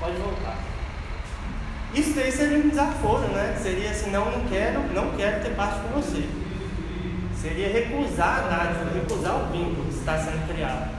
Pode 0.00 0.16
voltar. 0.16 0.71
Isso 1.94 2.14
daí 2.14 2.32
seria 2.32 2.58
um 2.58 2.68
desaforo, 2.68 3.28
né? 3.28 3.56
Seria 3.62 3.90
assim, 3.90 4.10
não, 4.10 4.30
não 4.30 4.46
quero, 4.48 4.80
não 4.94 5.10
quero 5.16 5.42
ter 5.42 5.50
parte 5.50 5.80
com 5.80 6.00
você. 6.00 6.26
Seria 7.36 7.68
recusar 7.68 8.38
a 8.38 8.48
dádiva, 8.48 8.90
recusar 8.94 9.34
o 9.36 9.52
vínculo 9.52 9.84
que 9.84 9.98
está 9.98 10.16
sendo 10.16 10.46
criado. 10.48 10.90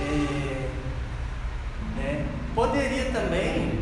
É, 0.00 0.68
é, 2.00 2.24
poderia 2.54 3.06
também 3.12 3.78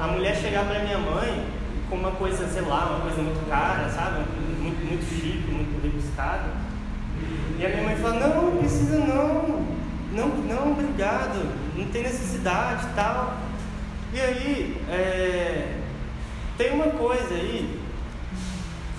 a 0.00 0.06
mulher 0.06 0.36
chegar 0.36 0.64
para 0.64 0.80
minha 0.80 0.98
mãe 0.98 1.46
com 1.88 1.96
uma 1.96 2.12
coisa, 2.12 2.46
sei 2.48 2.62
lá, 2.62 2.86
uma 2.86 3.00
coisa 3.00 3.22
muito 3.22 3.48
cara, 3.48 3.88
sabe? 3.88 4.24
Muito, 4.60 4.84
muito 4.84 5.04
chique, 5.04 5.50
muito 5.50 5.82
rebuscada. 5.82 6.44
E 7.58 7.64
a 7.64 7.68
minha 7.68 7.82
mãe 7.82 7.96
fala, 7.96 8.28
não, 8.28 8.50
não 8.50 8.56
precisa 8.58 8.98
não, 8.98 9.64
não, 10.12 10.28
não, 10.28 10.72
obrigado, 10.72 11.54
não 11.74 11.86
tem 11.86 12.02
necessidade 12.02 12.86
tal. 12.94 13.36
E 14.12 14.20
aí, 14.20 14.76
é, 14.88 15.74
tem 16.56 16.72
uma 16.72 16.86
coisa 16.86 17.34
aí 17.34 17.80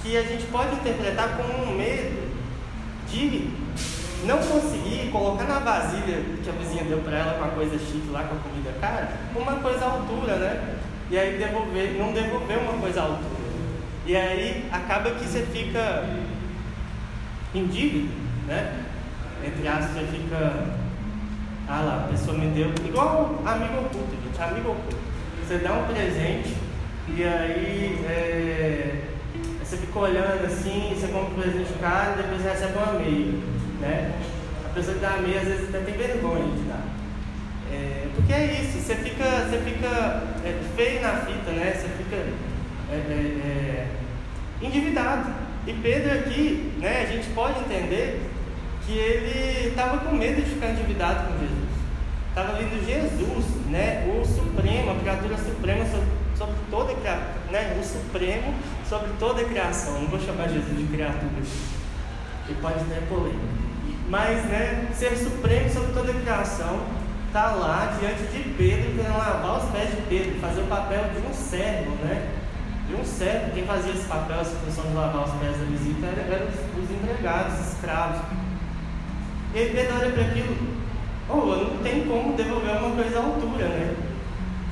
que 0.01 0.15
a 0.15 0.23
gente 0.23 0.45
pode 0.45 0.75
interpretar 0.75 1.37
como 1.37 1.63
um 1.63 1.77
medo 1.77 2.27
de 3.09 3.49
não 4.25 4.37
conseguir 4.37 5.09
colocar 5.11 5.45
na 5.45 5.59
vasilha 5.59 6.23
que 6.43 6.49
a 6.49 6.53
vizinha 6.53 6.83
deu 6.83 6.99
para 6.99 7.17
ela 7.17 7.33
com 7.33 7.45
a 7.45 7.49
coisa 7.49 7.77
chique 7.77 8.09
lá, 8.11 8.23
com 8.23 8.35
a 8.35 8.39
comida 8.39 8.73
cara, 8.79 9.09
uma 9.35 9.55
coisa 9.55 9.85
à 9.85 9.91
altura, 9.91 10.35
né? 10.35 10.77
e 11.09 11.17
aí 11.17 11.37
devolver, 11.37 11.97
não 11.97 12.11
devolver 12.11 12.57
uma 12.57 12.73
coisa 12.73 13.01
à 13.01 13.03
altura. 13.03 13.37
E 14.05 14.15
aí 14.15 14.67
acaba 14.71 15.11
que 15.11 15.25
você 15.25 15.45
fica 15.45 16.05
em 17.53 17.65
dívida, 17.67 18.13
né? 18.47 18.83
Entre 19.45 19.67
aspas, 19.67 19.91
você 19.91 20.05
fica. 20.07 20.87
Ah 21.69 21.81
lá, 21.81 22.05
a 22.05 22.12
pessoa 22.12 22.38
me 22.38 22.47
deu. 22.51 22.71
Igual 22.86 23.41
amigo 23.45 23.79
oculto, 23.79 24.15
gente, 24.24 24.41
amigo 24.41 24.71
oculto. 24.71 24.97
Você 25.45 25.57
dá 25.57 25.74
um 25.74 25.83
presente 25.86 26.55
e 27.09 27.24
aí 27.24 28.05
é, 28.07 29.01
você 29.62 29.75
fica 29.75 30.00
olhando 30.00 30.45
assim, 30.45 30.95
você 30.95 31.07
compra 31.07 31.29
um 31.29 31.41
presente 31.41 31.74
caro 31.81 32.13
e 32.13 32.21
depois 32.21 32.41
você 32.41 32.50
recebe 32.50 32.77
uma 32.77 33.00
meia, 33.00 33.33
né? 33.81 34.13
A 34.65 34.69
pessoa 34.69 34.95
que 34.95 35.01
dá 35.01 35.15
a 35.15 35.17
meia 35.17 35.41
às 35.41 35.47
vezes 35.47 35.69
até 35.69 35.79
tem 35.79 35.97
vergonha 35.97 36.45
de 36.55 36.62
dar. 36.63 36.86
É, 37.74 38.07
porque 38.15 38.31
é 38.31 38.62
isso, 38.62 38.79
você 38.79 38.95
fica, 38.95 39.25
você 39.25 39.57
fica 39.59 40.24
é, 40.45 40.59
feio 40.77 41.01
na 41.01 41.17
fita, 41.17 41.51
né? 41.51 41.74
Você 41.75 41.89
fica 41.97 42.15
é, 42.15 42.95
é, 42.95 43.88
é, 44.63 44.65
endividado. 44.65 45.31
E 45.67 45.74
Pedro 45.74 46.13
aqui, 46.13 46.71
né, 46.77 47.01
a 47.01 47.12
gente 47.12 47.27
pode 47.31 47.59
entender 47.59 48.21
que 48.86 48.93
ele 48.97 49.67
estava 49.67 49.97
com 49.97 50.15
medo 50.15 50.41
de 50.41 50.50
ficar 50.50 50.69
endividado 50.69 51.27
com 51.27 51.39
Jesus. 51.39 51.56
Estava 52.38 52.56
vindo 52.56 52.86
Jesus, 52.86 53.46
né, 53.72 54.06
o 54.06 54.24
Supremo, 54.24 54.91
a 54.91 54.96
criatura 55.00 55.38
suprema 55.38 55.84
sobre, 55.86 56.08
sobre 56.38 56.56
toda 56.70 56.94
a 56.94 57.51
né, 57.51 57.75
o 57.82 57.84
Supremo 57.84 58.53
sobre 58.88 59.10
toda 59.17 59.41
a 59.41 59.46
criação. 59.46 60.01
Não 60.01 60.08
vou 60.08 60.20
chamar 60.20 60.48
Jesus 60.48 60.77
de 60.77 60.84
criatura, 60.84 61.32
que 62.46 62.53
pode 62.62 62.84
ter 62.84 63.01
polêmica. 63.10 63.41
Mas, 64.08 64.46
né, 64.46 64.88
ser 64.94 65.17
supremo 65.17 65.67
sobre 65.67 65.91
toda 65.94 66.12
a 66.12 66.13
criação, 66.13 66.79
está 67.25 67.53
lá 67.53 67.98
diante 68.00 68.22
de 68.32 68.50
Pedro, 68.53 68.96
querendo 68.96 69.17
lavar 69.17 69.58
os 69.58 69.72
pés 69.72 69.89
de 69.89 70.01
Pedro, 70.03 70.39
fazer 70.39 70.62
o 70.62 70.67
papel 70.67 71.06
de 71.10 71.27
um 71.27 71.34
servo, 71.34 71.89
né? 72.06 72.34
De 72.88 73.01
um 73.01 73.03
servo, 73.03 73.51
quem 73.56 73.65
fazia 73.65 73.94
esse 73.94 74.06
papel, 74.06 74.41
essa 74.41 74.56
função 74.58 74.86
de 74.86 74.94
lavar 74.94 75.24
os 75.24 75.34
pés 75.41 75.58
da 75.58 75.65
visita, 75.65 76.06
eram 76.06 76.36
era 76.36 76.46
os, 76.46 76.84
os 76.84 76.91
empregados, 76.91 77.60
os 77.60 77.74
escravos. 77.74 78.22
E 79.56 79.65
Pedro 79.74 79.96
olha 79.96 80.12
para 80.12 80.22
aquilo, 80.22 80.76
oh, 81.29 81.74
não 81.74 81.84
tem 81.84 82.05
como 82.05 82.36
devolver 82.36 82.77
uma 82.77 82.96
coisa 82.96 83.19
à 83.19 83.24
altura, 83.24 83.67
né? 83.67 83.96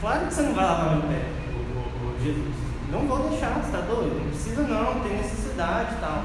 Claro 0.01 0.27
que 0.27 0.33
você 0.33 0.41
não 0.43 0.53
vai 0.53 0.65
lavar 0.65 0.95
meu 0.97 1.01
pé, 1.03 1.21
o, 1.53 2.23
Jesus. 2.23 2.55
Não 2.91 2.99
vou 3.01 3.29
deixar, 3.29 3.53
você 3.53 3.65
está 3.65 3.81
doido? 3.81 4.19
Não 4.19 4.29
precisa 4.29 4.61
não, 4.63 4.99
tem 5.01 5.17
necessidade 5.17 5.95
e 5.95 5.99
tal. 5.99 6.23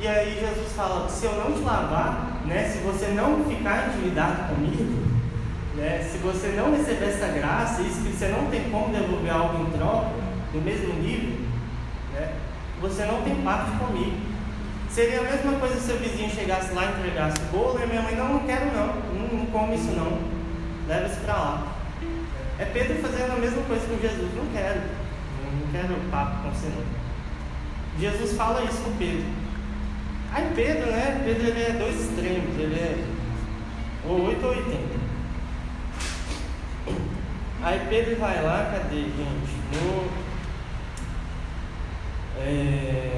E 0.00 0.06
aí 0.06 0.38
Jesus 0.38 0.72
fala, 0.74 1.08
se 1.08 1.26
eu 1.26 1.32
não 1.32 1.52
te 1.52 1.60
lavar, 1.60 2.40
né, 2.46 2.68
se 2.68 2.78
você 2.78 3.08
não 3.08 3.44
ficar 3.44 3.88
intimidado 3.88 4.54
comigo, 4.54 5.08
né, 5.74 6.08
se 6.08 6.18
você 6.18 6.48
não 6.56 6.70
receber 6.70 7.06
essa 7.06 7.26
graça, 7.26 7.82
isso 7.82 8.02
que 8.02 8.12
você 8.12 8.28
não 8.28 8.46
tem 8.46 8.70
como 8.70 8.94
devolver 8.94 9.32
algo 9.32 9.62
em 9.64 9.70
troca, 9.76 10.10
do 10.52 10.60
mesmo 10.60 10.94
nível, 10.94 11.40
né, 12.14 12.32
você 12.80 13.04
não 13.06 13.22
tem 13.22 13.42
parte 13.42 13.72
comigo. 13.72 14.37
Seria 14.98 15.20
a 15.20 15.22
mesma 15.22 15.52
coisa 15.60 15.78
se 15.78 15.92
o 15.92 15.96
vizinho 15.98 16.28
chegasse 16.28 16.74
lá 16.74 16.86
e 16.86 16.88
entregasse 16.88 17.40
o 17.40 17.56
bolo 17.56 17.80
e 17.80 17.86
minha 17.86 18.02
mãe, 18.02 18.16
não, 18.16 18.32
não 18.32 18.40
quero 18.40 18.66
não, 18.66 18.96
não, 18.96 19.38
não 19.38 19.46
come 19.46 19.76
isso 19.76 19.92
não, 19.92 20.18
leva 20.88 21.06
isso 21.06 21.20
para 21.20 21.34
lá. 21.34 21.76
É 22.58 22.64
Pedro 22.64 23.00
fazendo 23.00 23.34
a 23.34 23.36
mesma 23.36 23.62
coisa 23.62 23.86
com 23.86 23.96
Jesus, 23.96 24.34
não 24.34 24.46
quero, 24.46 24.80
não 25.52 25.70
quero 25.70 26.10
papo 26.10 26.42
com 26.42 26.50
você. 26.50 26.72
Jesus 28.00 28.36
fala 28.36 28.64
isso 28.64 28.82
com 28.82 28.96
Pedro. 28.96 29.24
Aí 30.32 30.50
Pedro, 30.56 30.90
né? 30.90 31.22
Pedro 31.24 31.46
ele 31.46 31.62
é 31.62 31.72
dois 31.78 32.00
extremos, 32.00 32.58
ele 32.58 32.74
é 32.74 33.04
ou 34.04 34.26
8 34.26 34.44
ou 34.44 34.50
80. 34.50 34.78
Aí 37.62 37.86
Pedro 37.88 38.16
vai 38.16 38.42
lá, 38.42 38.68
cadê, 38.72 39.02
gente? 39.02 39.58
No. 39.74 40.10
É, 42.40 43.17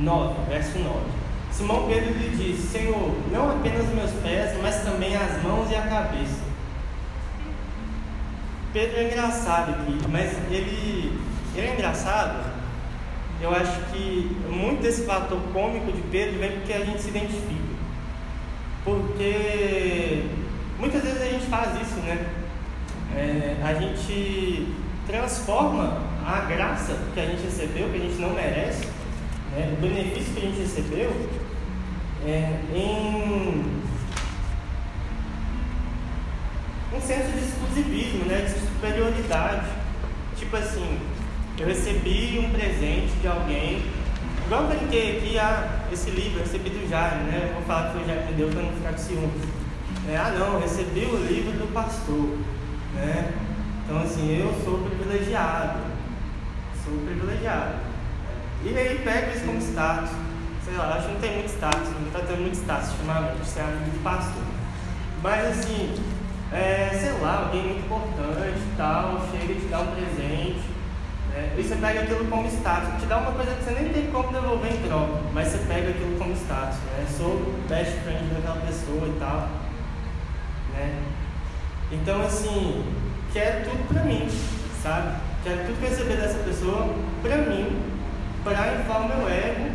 9, 0.00 0.34
verso 0.48 0.78
9. 0.78 0.96
Simão 1.50 1.86
Pedro 1.88 2.14
lhe 2.14 2.36
disse: 2.36 2.68
Senhor, 2.68 3.14
não 3.30 3.50
apenas 3.50 3.86
meus 3.94 4.10
pés, 4.22 4.56
mas 4.62 4.82
também 4.82 5.16
as 5.16 5.42
mãos 5.42 5.70
e 5.70 5.76
a 5.76 5.82
cabeça. 5.82 6.40
Pedro 8.72 8.98
é 8.98 9.04
engraçado 9.08 9.70
aqui, 9.70 9.98
mas 10.08 10.32
ele, 10.50 11.18
ele 11.56 11.66
é 11.66 11.74
engraçado 11.74 12.50
eu 13.40 13.50
acho 13.50 13.80
que 13.90 14.36
muito 14.50 14.82
desse 14.82 15.06
fator 15.06 15.40
cômico 15.52 15.90
de 15.90 16.02
Pedro 16.02 16.38
vem 16.38 16.52
porque 16.52 16.74
a 16.74 16.84
gente 16.84 17.00
se 17.00 17.08
identifica. 17.08 17.70
Porque 18.84 20.26
muitas 20.78 21.02
vezes 21.02 21.22
a 21.22 21.24
gente 21.24 21.46
faz 21.46 21.80
isso, 21.80 21.96
né? 22.00 22.26
É, 23.16 23.56
a 23.64 23.74
gente 23.74 24.74
transforma 25.06 26.02
a 26.24 26.40
graça 26.40 26.98
que 27.14 27.20
a 27.20 27.24
gente 27.24 27.42
recebeu, 27.42 27.88
que 27.88 27.96
a 27.96 28.00
gente 28.00 28.20
não 28.20 28.30
merece, 28.30 28.86
né? 29.52 29.74
o 29.76 29.80
benefício 29.80 30.34
que 30.34 30.38
a 30.38 30.42
gente 30.42 30.60
recebeu, 30.60 31.10
é, 32.24 32.60
em 32.74 33.80
um 36.94 37.00
senso 37.00 37.32
de 37.32 37.38
exclusivismo, 37.38 38.24
né? 38.26 38.42
de 38.42 38.60
superioridade. 38.60 39.66
Tipo 40.36 40.56
assim, 40.56 40.98
eu 41.58 41.66
recebi 41.66 42.38
um 42.38 42.50
presente 42.50 43.12
de 43.20 43.28
alguém. 43.28 43.82
Igual 44.46 44.62
eu 44.62 44.68
brinquei 44.68 45.18
aqui, 45.18 45.38
ah, 45.38 45.80
esse 45.92 46.10
livro 46.10 46.40
eu 46.40 46.44
recebi 46.44 46.70
do 46.70 46.88
Jaime, 46.88 47.30
né? 47.30 47.50
Vou 47.54 47.62
falar 47.62 47.88
que 47.88 47.92
foi 47.92 48.02
o 48.02 48.06
Jaime 48.06 48.30
me 48.30 48.32
deu 48.32 48.48
para 48.48 48.62
não 48.62 48.72
ficar 48.72 48.92
com 48.92 48.98
ciúmes. 48.98 49.42
É, 50.08 50.16
ah, 50.16 50.34
não, 50.36 50.54
eu 50.54 50.60
recebi 50.60 51.04
o 51.04 51.16
livro 51.24 51.52
do 51.52 51.72
pastor, 51.72 52.38
né? 52.94 53.32
Então, 53.84 54.02
assim, 54.02 54.38
eu 54.40 54.52
sou 54.64 54.78
privilegiado. 54.78 55.80
Sou 56.84 56.94
privilegiado. 57.04 57.89
E 58.62 58.76
aí 58.76 59.00
pega 59.02 59.32
isso 59.32 59.44
como 59.46 59.58
status. 59.58 60.10
Sei 60.64 60.76
lá, 60.76 60.94
acho 60.94 61.06
que 61.06 61.12
não 61.14 61.20
tem 61.20 61.34
muito 61.36 61.48
status, 61.48 61.88
não 61.98 62.06
está 62.06 62.20
tendo 62.20 62.42
muito 62.42 62.54
status 62.54 62.90
ultimamente, 62.90 63.46
ser 63.46 63.60
amigo 63.60 63.90
de 63.90 63.98
pastor. 63.98 64.42
Mas, 65.22 65.58
assim, 65.58 65.94
é, 66.52 66.90
sei 66.92 67.12
lá, 67.22 67.44
alguém 67.46 67.62
muito 67.62 67.86
importante 67.86 68.58
e 68.58 68.76
tal, 68.76 69.26
chega 69.30 69.52
e 69.52 69.56
te 69.56 69.66
dá 69.66 69.80
um 69.80 69.86
presente, 69.86 70.60
né? 71.30 71.54
e 71.56 71.62
você 71.62 71.76
pega 71.76 72.00
aquilo 72.00 72.26
como 72.26 72.48
status, 72.48 73.00
te 73.00 73.06
dá 73.06 73.18
uma 73.18 73.32
coisa 73.32 73.54
que 73.54 73.64
você 73.64 73.70
nem 73.80 73.92
tem 73.92 74.10
como 74.10 74.32
devolver 74.32 74.72
em 74.72 74.82
troca, 74.82 75.20
mas 75.32 75.48
você 75.48 75.58
pega 75.66 75.90
aquilo 75.90 76.18
como 76.18 76.34
status, 76.34 76.78
né? 76.78 77.06
Sou 77.16 77.54
best 77.68 77.92
friend 78.00 78.34
daquela 78.34 78.66
pessoa 78.66 79.08
e 79.08 79.18
tal. 79.18 79.48
Né? 80.74 81.02
Então 81.92 82.20
assim, 82.22 82.84
quero 83.32 83.70
tudo 83.70 83.88
pra 83.88 84.02
mim, 84.02 84.28
sabe? 84.82 85.18
Quero 85.44 85.66
tudo 85.66 85.80
receber 85.80 86.16
dessa 86.16 86.38
pessoa 86.40 86.94
pra 87.22 87.36
mim, 87.38 87.89
pra 88.44 88.74
inflar 88.74 89.02
o 89.02 89.08
meu 89.08 89.28
ego, 89.28 89.70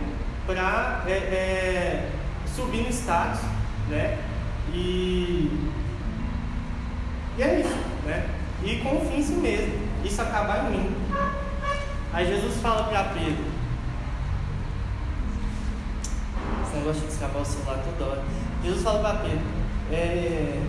pra 0.46 1.04
é, 1.08 1.12
é, 1.12 2.10
subir 2.56 2.84
no 2.84 2.90
status, 2.90 3.42
né? 3.90 4.18
E 4.74 5.72
e 7.38 7.44
é 7.44 7.60
isso, 7.60 7.76
né? 8.06 8.30
E 8.64 8.78
confia 8.78 9.18
em 9.18 9.24
si 9.24 9.34
mesmo. 9.34 9.74
Isso 10.04 10.22
acaba 10.22 10.58
em 10.60 10.72
mim. 10.72 10.96
Aí 12.14 12.26
Jesus 12.26 12.62
fala 12.62 12.86
para 12.86 13.04
Pedro. 13.06 13.44
Não 16.74 16.82
gosta 16.82 17.06
de 17.06 17.12
escapar 17.12 17.42
o 17.42 17.46
celular 17.46 17.84
toda 17.84 18.12
hora. 18.12 18.24
Jesus 18.64 18.84
fala 18.84 19.00
para 19.00 19.20
Pedro. 19.20 19.46
É, 19.92 20.62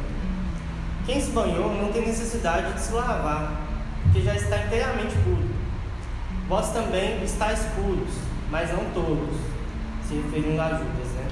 quem 1.05 1.21
se 1.21 1.31
banhou 1.31 1.73
não 1.75 1.93
tem 1.93 2.07
necessidade 2.07 2.73
de 2.73 2.81
se 2.81 2.93
lavar, 2.93 3.61
porque 4.03 4.23
já 4.23 4.35
está 4.35 4.59
inteiramente 4.59 5.15
puro. 5.25 5.46
Vós 6.49 6.73
também 6.73 7.25
estáis 7.25 7.61
puros, 7.75 8.15
mas 8.51 8.71
não 8.73 8.85
todos, 8.95 9.37
se 10.07 10.15
referindo 10.15 10.61
a 10.61 10.69
Judas, 10.69 11.09
né? 11.17 11.29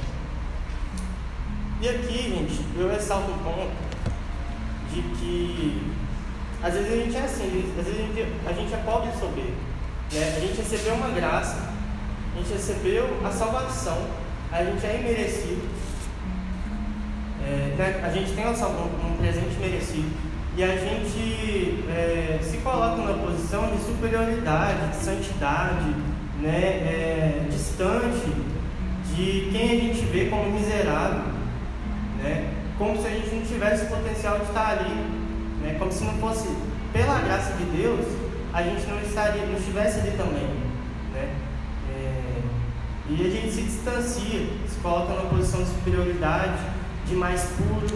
E 1.81 1.89
aqui, 1.89 2.31
gente, 2.31 2.65
eu 2.77 2.91
ressalto 2.91 3.31
um 3.31 3.39
ponto 3.39 3.73
de 4.91 5.03
que 5.03 5.95
às 6.63 6.73
vezes 6.73 6.93
a 6.93 6.97
gente 6.97 7.17
é 7.17 7.21
assim, 7.21 7.75
às 7.79 7.87
vezes 7.87 8.01
a 8.01 8.05
gente, 8.05 8.33
a 8.47 8.53
gente 8.53 8.75
é 8.75 8.77
pobre 8.79 9.11
e 9.11 9.19
soberbo. 9.19 9.53
Né? 10.13 10.35
A 10.37 10.41
gente 10.41 10.57
recebeu 10.57 10.95
uma 10.95 11.11
graça, 11.11 11.75
a 12.35 12.39
gente 12.39 12.53
recebeu 12.53 13.21
a 13.25 13.31
salvação, 13.31 14.07
a 14.51 14.65
gente 14.65 14.87
é 14.87 15.01
imerecido, 15.01 15.69
é, 17.43 17.75
né? 17.77 18.01
a 18.03 18.11
gente 18.11 18.33
tem 18.33 18.47
um, 18.47 18.51
um, 18.51 19.17
presente 19.19 19.61
merecido 19.61 20.24
e 20.57 20.63
a 20.63 20.77
gente 20.77 21.85
é, 21.89 22.39
se 22.43 22.59
coloca 22.59 22.97
numa 22.97 23.27
posição 23.27 23.75
de 23.75 23.83
superioridade, 23.83 24.91
de 24.91 24.97
santidade, 24.97 25.95
né? 26.41 26.61
É, 26.61 27.47
distante 27.51 28.33
de 29.15 29.49
quem 29.53 29.71
a 29.71 29.81
gente 29.81 30.05
vê 30.07 30.27
como 30.27 30.51
miserável. 30.51 31.35
Né? 32.23 32.55
como 32.79 33.01
se 33.01 33.07
a 33.07 33.11
gente 33.11 33.35
não 33.35 33.43
tivesse 33.43 33.85
o 33.85 33.89
potencial 33.89 34.39
de 34.39 34.45
estar 34.47 34.79
ali, 34.79 34.95
né? 35.63 35.77
como 35.79 35.93
se 35.93 36.05
não 36.05 36.15
fosse 36.15 36.49
pela 36.93 37.21
graça 37.21 37.53
de 37.55 37.65
Deus, 37.65 38.05
a 38.53 38.63
gente 38.63 38.87
não 38.87 39.01
estaria, 39.01 39.47
não 39.47 39.57
estivesse 39.57 40.01
ali 40.01 40.11
também. 40.17 40.49
Né? 41.13 41.35
É, 41.91 42.41
e 43.11 43.27
a 43.27 43.31
gente 43.31 43.53
se 43.53 43.63
distancia, 43.63 44.47
se 44.69 44.81
coloca 44.83 45.13
numa 45.13 45.31
posição 45.31 45.63
de 45.63 45.71
superioridade, 45.71 46.59
de 47.07 47.15
mais 47.15 47.43
puros, 47.57 47.93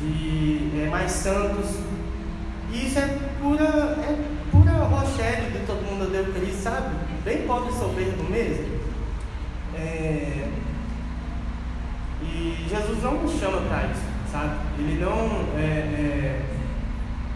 de 0.00 0.82
é, 0.82 0.88
mais 0.88 1.10
santos. 1.10 1.76
E 2.72 2.86
isso 2.86 2.98
é 2.98 3.18
pura, 3.40 3.64
é 3.64 4.16
pura 4.50 4.72
rochelle 4.72 5.50
de 5.50 5.66
todo 5.66 5.82
mundo 5.82 6.10
deu 6.10 6.32
Cristo, 6.32 6.62
sabe? 6.62 6.94
Bem 7.24 7.46
pobre 7.46 7.72
e 7.72 7.78
soberbo 7.78 8.24
mesmo. 8.24 8.76
É, 9.74 10.48
e 12.22 12.66
Jesus 12.68 13.02
não 13.02 13.22
nos 13.22 13.38
chama 13.38 13.60
para 13.62 13.86
isso, 13.86 14.02
sabe? 14.30 14.56
Ele 14.78 15.02
não, 15.02 15.46
é, 15.56 15.62
é, 15.62 16.42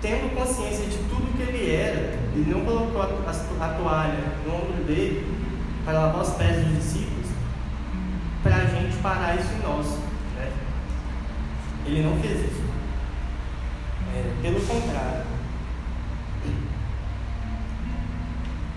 tendo 0.01 0.35
consciência 0.35 0.87
de 0.87 0.99
tudo 1.09 1.37
que 1.37 1.43
ele 1.43 1.75
era, 1.75 2.19
ele 2.35 2.51
não 2.51 2.65
colocou 2.65 3.03
a 3.03 3.69
toalha 3.69 4.25
no 4.47 4.55
ombro 4.55 4.85
dele 4.85 5.27
para 5.85 5.95
lavar 5.95 6.23
os 6.23 6.31
pés 6.31 6.65
dos 6.65 6.77
discípulos, 6.77 7.27
para 8.43 8.57
a 8.57 8.65
gente 8.65 8.97
parar 8.99 9.37
isso 9.37 9.53
em 9.55 9.63
nós. 9.63 10.10
Ele 11.91 12.03
não 12.03 12.17
fez 12.21 12.39
isso. 12.39 12.63
É, 14.15 14.43
pelo 14.43 14.61
contrário. 14.61 15.25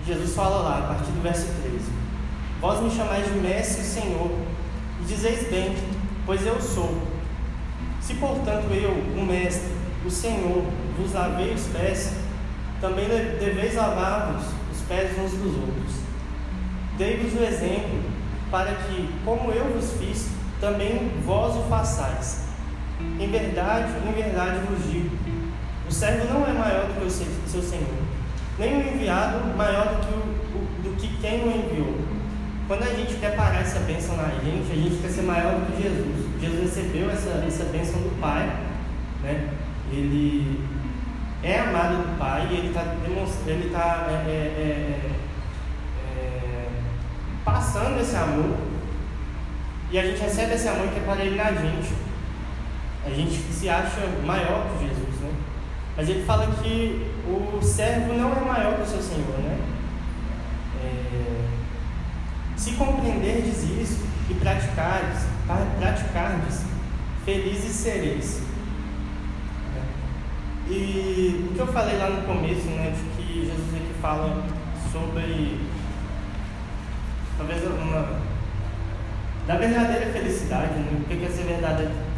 Jesus 0.04 0.34
fala 0.34 0.56
lá, 0.62 0.78
a 0.78 0.94
partir 0.94 1.12
do 1.12 1.22
verso 1.22 1.46
13: 1.62 1.78
Vós 2.60 2.82
me 2.82 2.90
chamais 2.90 3.24
de 3.26 3.38
Mestre 3.38 3.82
e 3.82 3.84
Senhor, 3.84 4.30
e 5.00 5.04
dizeis 5.04 5.48
bem, 5.48 5.76
pois 6.26 6.44
eu 6.44 6.60
sou. 6.60 7.02
Se, 8.00 8.14
portanto, 8.14 8.66
eu, 8.72 8.90
o 8.90 9.24
Mestre, 9.24 9.70
o 10.04 10.10
Senhor, 10.10 10.64
vos 10.98 11.12
lavei 11.12 11.54
os 11.54 11.66
pés, 11.68 12.14
também 12.80 13.06
deveis 13.08 13.76
lavar-vos 13.76 14.44
os 14.72 14.80
pés 14.88 15.16
uns 15.18 15.30
dos 15.30 15.54
outros. 15.54 15.94
Dei-vos 16.98 17.32
o 17.32 17.44
exemplo, 17.44 18.02
para 18.50 18.74
que, 18.74 19.08
como 19.24 19.52
eu 19.52 19.72
vos 19.72 19.92
fiz, 19.92 20.30
também 20.60 21.12
vós 21.24 21.56
o 21.56 21.62
façais. 21.68 22.43
Em 23.00 23.30
verdade, 23.30 23.92
em 24.06 24.12
verdade 24.12 24.58
vos 24.68 24.90
digo: 24.90 25.16
o 25.88 25.92
servo 25.92 26.32
não 26.32 26.46
é 26.46 26.52
maior 26.52 26.86
do 26.86 27.00
que 27.00 27.06
o 27.06 27.10
seu 27.10 27.62
senhor, 27.62 28.02
nem 28.58 28.76
o 28.76 28.94
enviado 28.94 29.56
maior 29.56 29.94
do 29.94 30.06
que, 30.06 30.14
o, 30.14 30.90
do 30.90 30.96
que 30.96 31.08
quem 31.18 31.44
o 31.44 31.48
enviou. 31.48 31.98
Quando 32.66 32.82
a 32.82 32.94
gente 32.94 33.14
quer 33.16 33.36
parar 33.36 33.60
essa 33.60 33.80
bênção 33.80 34.16
na 34.16 34.28
gente, 34.28 34.72
a 34.72 34.74
gente 34.74 35.02
quer 35.02 35.08
ser 35.08 35.22
maior 35.22 35.54
do 35.54 35.76
que 35.76 35.82
Jesus. 35.82 36.24
Jesus 36.40 36.60
recebeu 36.62 37.10
essa, 37.10 37.44
essa 37.46 37.64
bênção 37.64 38.00
do 38.00 38.18
Pai, 38.20 38.46
né? 39.22 39.50
Ele 39.92 40.64
é 41.42 41.60
amado 41.60 41.96
do 41.96 42.18
Pai 42.18 42.48
e 42.50 42.54
ele 42.54 42.68
está 42.68 42.82
ele 43.46 43.70
tá, 43.70 44.06
é, 44.08 44.30
é, 44.30 44.30
é, 44.30 45.10
é, 46.16 46.68
passando 47.44 48.00
esse 48.00 48.16
amor 48.16 48.56
e 49.90 49.98
a 49.98 50.06
gente 50.06 50.20
recebe 50.20 50.54
esse 50.54 50.66
amor 50.66 50.88
que 50.88 50.98
é 50.98 51.02
para 51.02 51.24
ele 51.24 51.36
na 51.36 51.52
gente. 51.52 52.03
A 53.06 53.10
gente 53.10 53.34
se 53.52 53.68
acha 53.68 54.00
maior 54.24 54.66
que 54.68 54.86
Jesus, 54.86 55.20
né? 55.20 55.30
Mas 55.96 56.08
ele 56.08 56.24
fala 56.24 56.46
que 56.62 57.10
o 57.26 57.62
servo 57.62 58.14
não 58.14 58.32
é 58.32 58.40
maior 58.40 58.76
que 58.76 58.82
o 58.82 58.86
seu 58.86 59.02
Senhor, 59.02 59.38
né? 59.38 59.58
É, 60.82 61.44
se 62.56 62.72
compreenderdes 62.72 63.62
isso 63.62 64.06
e 64.30 64.34
praticardes, 64.34 65.24
praticardes, 65.78 66.64
felizes 67.24 67.72
sereis. 67.72 68.42
E 70.68 71.46
o 71.50 71.54
que 71.54 71.60
eu 71.60 71.66
falei 71.66 71.98
lá 71.98 72.08
no 72.08 72.22
começo, 72.22 72.66
né, 72.68 72.90
de 72.90 73.22
que 73.22 73.44
Jesus 73.44 73.74
aqui 73.74 73.94
fala 74.00 74.42
sobre 74.90 75.60
talvez 77.36 77.62
uma 77.64 78.18
da 79.46 79.56
verdadeira 79.56 80.10
felicidade, 80.10 80.74
né? 80.74 81.00
o 81.00 81.04
que 81.04 81.22
é 81.22 81.28
ser 81.28 81.44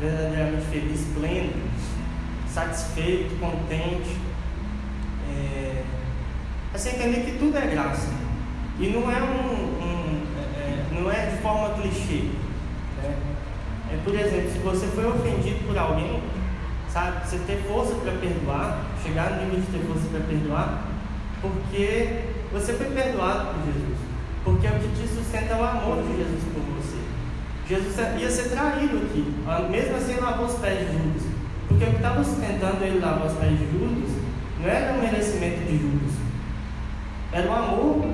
verdadeiramente 0.00 0.66
feliz, 0.66 1.06
pleno, 1.14 1.52
satisfeito, 2.48 3.38
contente. 3.38 4.16
É, 5.30 5.82
é 6.74 6.78
você 6.78 6.90
entender 6.90 7.20
que 7.20 7.38
tudo 7.38 7.56
é 7.56 7.66
graça. 7.66 8.08
E 8.78 8.88
não 8.88 9.10
é 9.10 9.22
um, 9.22 9.82
um 9.82 10.26
não 11.00 11.10
é 11.10 11.26
de 11.26 11.42
forma 11.42 11.74
clichê. 11.74 12.30
Né? 13.02 13.16
É, 13.92 13.98
por 14.04 14.14
exemplo, 14.14 14.50
se 14.50 14.58
você 14.58 14.86
foi 14.88 15.06
ofendido 15.06 15.66
por 15.66 15.78
alguém, 15.78 16.22
sabe, 16.88 17.26
você 17.26 17.38
ter 17.46 17.62
força 17.68 17.94
para 17.96 18.12
perdoar, 18.12 18.84
chegar 19.02 19.30
no 19.32 19.50
limite 19.50 19.70
de 19.70 19.78
ter 19.78 19.86
força 19.86 20.08
para 20.08 20.20
perdoar, 20.20 20.84
porque 21.40 22.24
você 22.52 22.72
foi 22.72 22.86
perdoado 22.86 23.54
por 23.54 23.66
Jesus. 23.66 23.98
Porque 24.44 24.66
o 24.66 24.70
que 24.70 24.88
te 25.00 25.08
sustenta 25.08 25.54
é 25.54 25.56
o 25.56 25.64
amor 25.64 26.02
de 26.02 26.16
Jesus 26.16 26.42
por 26.54 26.62
você. 26.62 26.75
Jesus 27.68 27.96
ia 28.20 28.30
ser 28.30 28.50
traído 28.50 28.98
aqui, 28.98 29.34
mesmo 29.70 29.96
assim 29.96 30.20
lavou 30.20 30.46
os 30.46 30.54
pés 30.54 30.78
de 30.78 30.92
Judas. 30.92 31.22
Porque 31.66 31.84
o 31.84 31.88
que 31.90 31.96
estava 31.96 32.22
sustentando 32.22 32.84
ele 32.84 33.00
lavar 33.00 33.26
os 33.26 33.32
pés 33.32 33.58
de 33.58 33.70
Judas 33.72 34.10
não 34.60 34.68
era 34.68 34.94
o 34.94 35.00
merecimento 35.00 35.66
de 35.66 35.78
Judas, 35.78 36.14
era 37.32 37.50
o 37.50 37.52
amor 37.52 38.06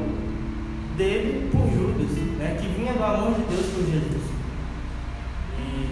dele 0.96 1.50
por 1.52 1.70
Judas, 1.70 2.16
né, 2.38 2.56
que 2.58 2.66
vinha 2.68 2.94
do 2.94 3.04
amor 3.04 3.34
de 3.34 3.42
Deus 3.42 3.66
por 3.66 3.84
Jesus. 3.84 4.22
E, 5.58 5.90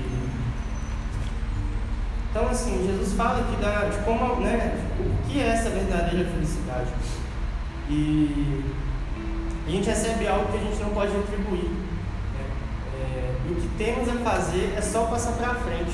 então, 2.31 2.49
assim, 2.49 2.87
Jesus 2.87 3.12
fala 3.12 3.40
aqui 3.40 3.61
da, 3.61 3.90
de 3.90 3.99
como, 4.05 4.40
né, 4.40 4.75
o 4.99 5.29
que 5.29 5.40
é 5.40 5.49
essa 5.49 5.68
verdadeira 5.68 6.29
felicidade. 6.31 6.88
E 7.90 8.64
a 9.66 9.70
gente 9.70 9.87
recebe 9.87 10.27
algo 10.27 10.51
que 10.51 10.59
a 10.59 10.61
gente 10.61 10.81
não 10.83 10.90
pode 10.90 11.12
retribuir. 11.12 11.89
E 13.48 13.53
o 13.53 13.55
que 13.57 13.68
temos 13.79 14.09
a 14.09 14.14
fazer 14.24 14.74
é 14.76 14.81
só 14.81 15.05
passar 15.07 15.33
para 15.33 15.55
frente. 15.55 15.92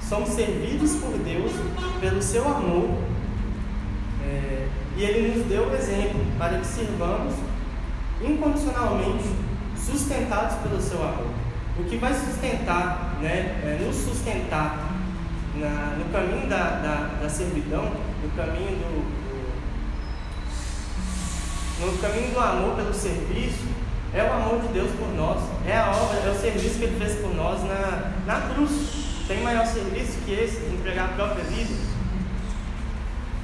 Somos 0.00 0.30
servidos 0.30 0.96
por 0.96 1.16
Deus 1.18 1.52
pelo 2.00 2.22
seu 2.22 2.46
amor. 2.46 2.98
É, 4.22 4.68
e 4.96 5.02
Ele 5.02 5.36
nos 5.36 5.46
deu 5.46 5.68
o 5.68 5.74
exemplo 5.74 6.20
para 6.38 6.58
que 6.58 6.66
sirvamos 6.66 7.34
incondicionalmente, 8.22 9.24
sustentados 9.76 10.56
pelo 10.58 10.80
seu 10.80 11.02
amor. 11.02 11.30
O 11.78 11.84
que 11.84 11.96
vai 11.96 12.14
sustentar, 12.14 13.18
né, 13.20 13.60
é, 13.64 13.84
nos 13.84 13.96
sustentar 13.96 14.94
na, 15.56 15.96
no 15.98 16.04
caminho 16.12 16.48
da, 16.48 16.80
da, 16.80 17.18
da 17.22 17.28
servidão, 17.28 17.84
no 18.22 18.30
caminho 18.36 18.76
do, 18.76 19.24
do, 21.80 21.92
no 21.92 21.98
caminho 21.98 22.32
do 22.32 22.40
amor 22.40 22.76
pelo 22.76 22.94
serviço, 22.94 23.66
é 24.14 24.22
o 24.22 24.32
amor 24.32 24.60
de 24.60 24.68
Deus 24.68 24.90
por 24.92 25.08
nós, 25.14 25.42
é 25.66 25.76
a 25.76 25.90
obra, 25.90 26.18
é 26.18 26.30
o 26.30 26.40
serviço 26.40 26.78
que 26.78 26.84
Ele 26.84 26.98
fez 26.98 27.18
por 27.20 27.34
nós 27.34 27.62
na, 27.64 28.12
na 28.26 28.54
cruz. 28.54 29.04
Tem 29.26 29.42
maior 29.42 29.66
serviço 29.66 30.18
que 30.24 30.32
esse, 30.32 30.58
entregar 30.66 31.06
a 31.06 31.08
própria 31.08 31.44
vida. 31.44 31.74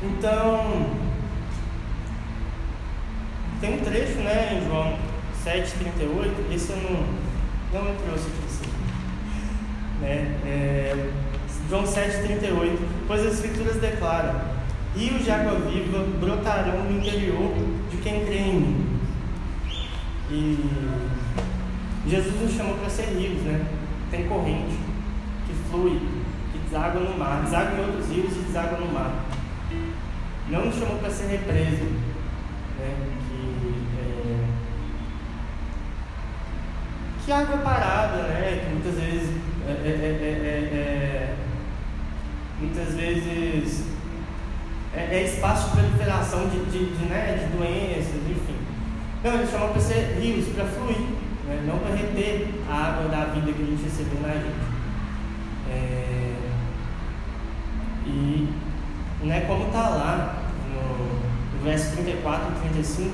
Então, 0.02 0.86
tem 3.60 3.74
um 3.74 3.84
trecho 3.84 4.18
né, 4.20 4.60
em 4.60 4.66
João 4.66 4.98
7,38, 5.44 6.54
esse 6.54 6.70
eu 6.70 6.76
não, 6.76 7.04
não 7.72 7.90
me 7.90 7.96
trouxe 7.98 8.26
aqui. 8.26 8.70
Né? 10.00 10.36
É, 10.46 11.10
João 11.68 11.84
7,38, 11.84 12.78
pois 13.06 13.26
as 13.26 13.34
Escrituras 13.34 13.76
declaram: 13.76 14.40
rios 14.96 15.24
de 15.24 15.30
água 15.30 15.58
viva 15.60 16.04
brotarão 16.18 16.84
no 16.84 16.98
interior 16.98 17.54
de 17.90 17.96
quem 17.98 18.24
crê 18.24 18.38
em 18.38 18.54
mim. 18.54 18.89
E 20.30 20.70
Jesus 22.06 22.40
nos 22.40 22.52
chamou 22.52 22.76
para 22.76 22.88
ser 22.88 23.06
rios, 23.16 23.42
né? 23.42 23.66
Tem 24.10 24.28
corrente 24.28 24.78
que 25.46 25.54
flui, 25.68 26.00
que 26.52 26.58
deságua 26.58 27.00
no 27.00 27.18
mar, 27.18 27.42
deságua 27.42 27.78
em 27.78 27.86
outros 27.86 28.08
rios 28.08 28.36
e 28.36 28.40
deságua 28.40 28.78
no 28.78 28.92
mar. 28.92 29.24
Não 30.48 30.66
nos 30.66 30.76
chamou 30.76 30.98
para 30.98 31.10
ser 31.10 31.26
represa, 31.26 31.84
né? 32.78 32.94
Que, 33.28 33.64
é... 33.98 34.44
que 37.24 37.32
água 37.32 37.58
parada, 37.58 38.22
né? 38.22 38.64
Que 38.64 38.72
muitas 38.72 38.94
vezes 38.94 39.30
é, 39.66 39.72
é, 39.72 39.90
é, 39.92 40.74
é 40.74 41.36
muitas 42.60 42.94
vezes 42.94 43.84
é, 44.94 45.16
é 45.16 45.24
espaço 45.24 45.70
de 45.70 45.76
proliferação 45.76 46.48
de, 46.48 46.64
de, 46.66 46.96
de, 46.96 47.04
né, 47.06 47.38
de 47.38 47.56
doenças, 47.56 48.14
enfim. 48.28 48.59
Não, 49.22 49.34
ele 49.34 49.46
chamou 49.46 49.68
para 49.68 49.80
ser 49.80 50.18
rios, 50.18 50.48
para 50.54 50.64
fluir, 50.64 50.96
né, 51.46 51.62
não 51.66 51.78
para 51.78 51.94
reter 51.94 52.48
a 52.70 52.74
água 52.74 53.08
da 53.08 53.26
vida 53.26 53.52
que 53.52 53.62
a 53.62 53.66
gente 53.66 53.82
recebeu 53.82 54.20
na 54.22 54.32
gente. 54.32 54.70
É, 55.68 56.34
e 58.06 58.48
né, 59.22 59.42
como 59.42 59.66
está 59.66 59.88
lá 59.90 60.42
no, 60.72 61.58
no 61.58 61.64
verso 61.64 61.92
34 61.96 62.48
e 62.48 62.68
35, 62.70 63.12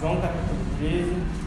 João 0.00 0.20
capítulo 0.20 0.58
13. 0.78 1.44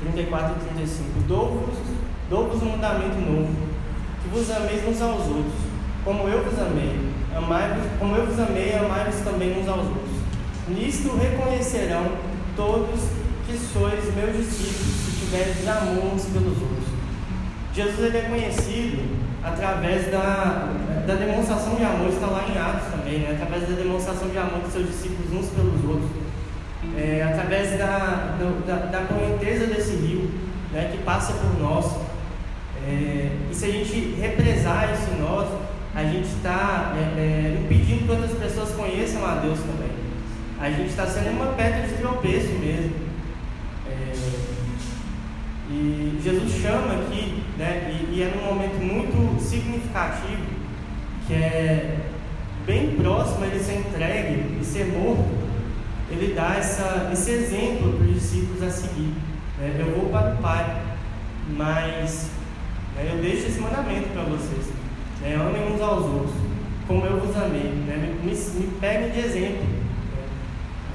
34 0.00 0.56
e 0.56 0.74
35. 0.74 1.20
Dou-vos 1.26 1.78
dou 2.30 2.52
um 2.52 2.72
mandamento 2.72 3.20
novo, 3.20 3.67
que 4.22 4.28
vos 4.28 4.50
ameis 4.50 4.86
uns 4.86 5.00
aos 5.00 5.26
outros, 5.26 5.54
como 6.04 6.28
eu 6.28 6.44
vos 6.44 6.58
amei. 6.58 7.08
Amai 7.34 7.76
como 7.98 8.16
eu 8.16 8.26
vos 8.26 8.38
amei, 8.38 8.74
amai-vos 8.74 9.20
também 9.20 9.60
uns 9.60 9.68
aos 9.68 9.86
outros. 9.86 10.18
Nisto 10.68 11.16
reconhecerão 11.16 12.04
todos 12.56 13.00
que 13.46 13.56
sois 13.56 14.14
meus 14.14 14.36
discípulos, 14.36 14.96
se 15.04 15.20
tiverdes 15.20 15.68
amor 15.68 16.14
uns 16.14 16.24
pelos 16.24 16.60
outros. 16.60 16.88
Jesus 17.72 17.98
ele 17.98 18.18
é 18.18 18.22
conhecido 18.22 19.18
através 19.42 20.10
da, 20.10 20.72
da 21.06 21.14
demonstração 21.14 21.76
de 21.76 21.84
amor, 21.84 22.08
está 22.08 22.26
lá 22.26 22.44
em 22.48 22.58
Atos 22.58 22.88
também, 22.90 23.20
né? 23.20 23.38
através 23.40 23.68
da 23.68 23.76
demonstração 23.76 24.28
de 24.28 24.38
amor 24.38 24.60
dos 24.60 24.72
seus 24.72 24.86
discípulos 24.86 25.32
uns 25.32 25.50
pelos 25.50 25.84
outros 25.84 26.28
é, 26.96 27.22
através 27.22 27.78
da, 27.78 28.36
da, 28.66 28.76
da, 28.86 29.00
correnteza 29.06 29.66
desse 29.66 29.96
rio 29.96 30.30
né, 30.72 30.90
que 30.92 30.98
passa 31.02 31.32
por 31.32 31.60
nós. 31.60 32.07
É, 32.88 33.30
e 33.50 33.54
se 33.54 33.66
a 33.66 33.68
gente 33.68 34.14
represar 34.18 34.94
isso 34.94 35.10
em 35.10 35.20
nós, 35.20 35.46
a 35.94 36.04
gente 36.04 36.26
está 36.28 36.94
é, 36.96 37.20
é, 37.20 37.60
impedindo 37.60 38.04
que 38.04 38.10
outras 38.10 38.32
pessoas 38.32 38.70
conheçam 38.70 39.26
a 39.26 39.34
Deus 39.34 39.58
também. 39.58 39.90
A 40.58 40.70
gente 40.70 40.88
está 40.88 41.06
sendo 41.06 41.32
uma 41.32 41.52
pedra 41.52 41.86
de 41.86 41.94
tropeço 41.94 42.48
mesmo. 42.54 42.92
É, 43.86 44.12
e 45.70 46.18
Jesus 46.24 46.62
chama 46.62 46.94
aqui, 46.94 47.42
né, 47.58 47.90
e, 47.90 48.14
e 48.16 48.22
é 48.22 48.34
num 48.34 48.54
momento 48.54 48.80
muito 48.80 49.38
significativo, 49.38 50.46
que 51.26 51.34
é 51.34 51.98
bem 52.64 52.96
próximo 52.96 53.44
a 53.44 53.48
ele 53.48 53.60
ser 53.60 53.80
entregue 53.80 54.58
e 54.58 54.64
ser 54.64 54.86
morto 54.86 55.48
ele 56.10 56.32
dá 56.34 56.54
essa, 56.56 57.10
esse 57.12 57.30
exemplo 57.30 57.92
para 57.92 58.06
os 58.06 58.14
discípulos 58.14 58.62
a 58.62 58.70
seguir. 58.70 59.12
Né? 59.58 59.76
Eu 59.78 59.94
vou 59.94 60.08
para 60.10 60.34
o 60.34 60.38
Pai, 60.38 60.82
mas 61.56 62.30
eu 63.06 63.18
deixo 63.22 63.46
esse 63.46 63.60
mandamento 63.60 64.08
para 64.08 64.22
vocês. 64.24 64.66
Né? 65.20 65.34
Amem 65.34 65.74
uns 65.74 65.80
aos 65.80 66.04
outros, 66.04 66.34
como 66.86 67.04
eu 67.04 67.20
vos 67.20 67.36
amei. 67.36 67.72
Né? 67.86 68.16
Me, 68.22 68.32
me 68.32 68.66
peguem 68.80 69.10
de 69.10 69.20
exemplo. 69.20 69.62
Né? 69.62 70.26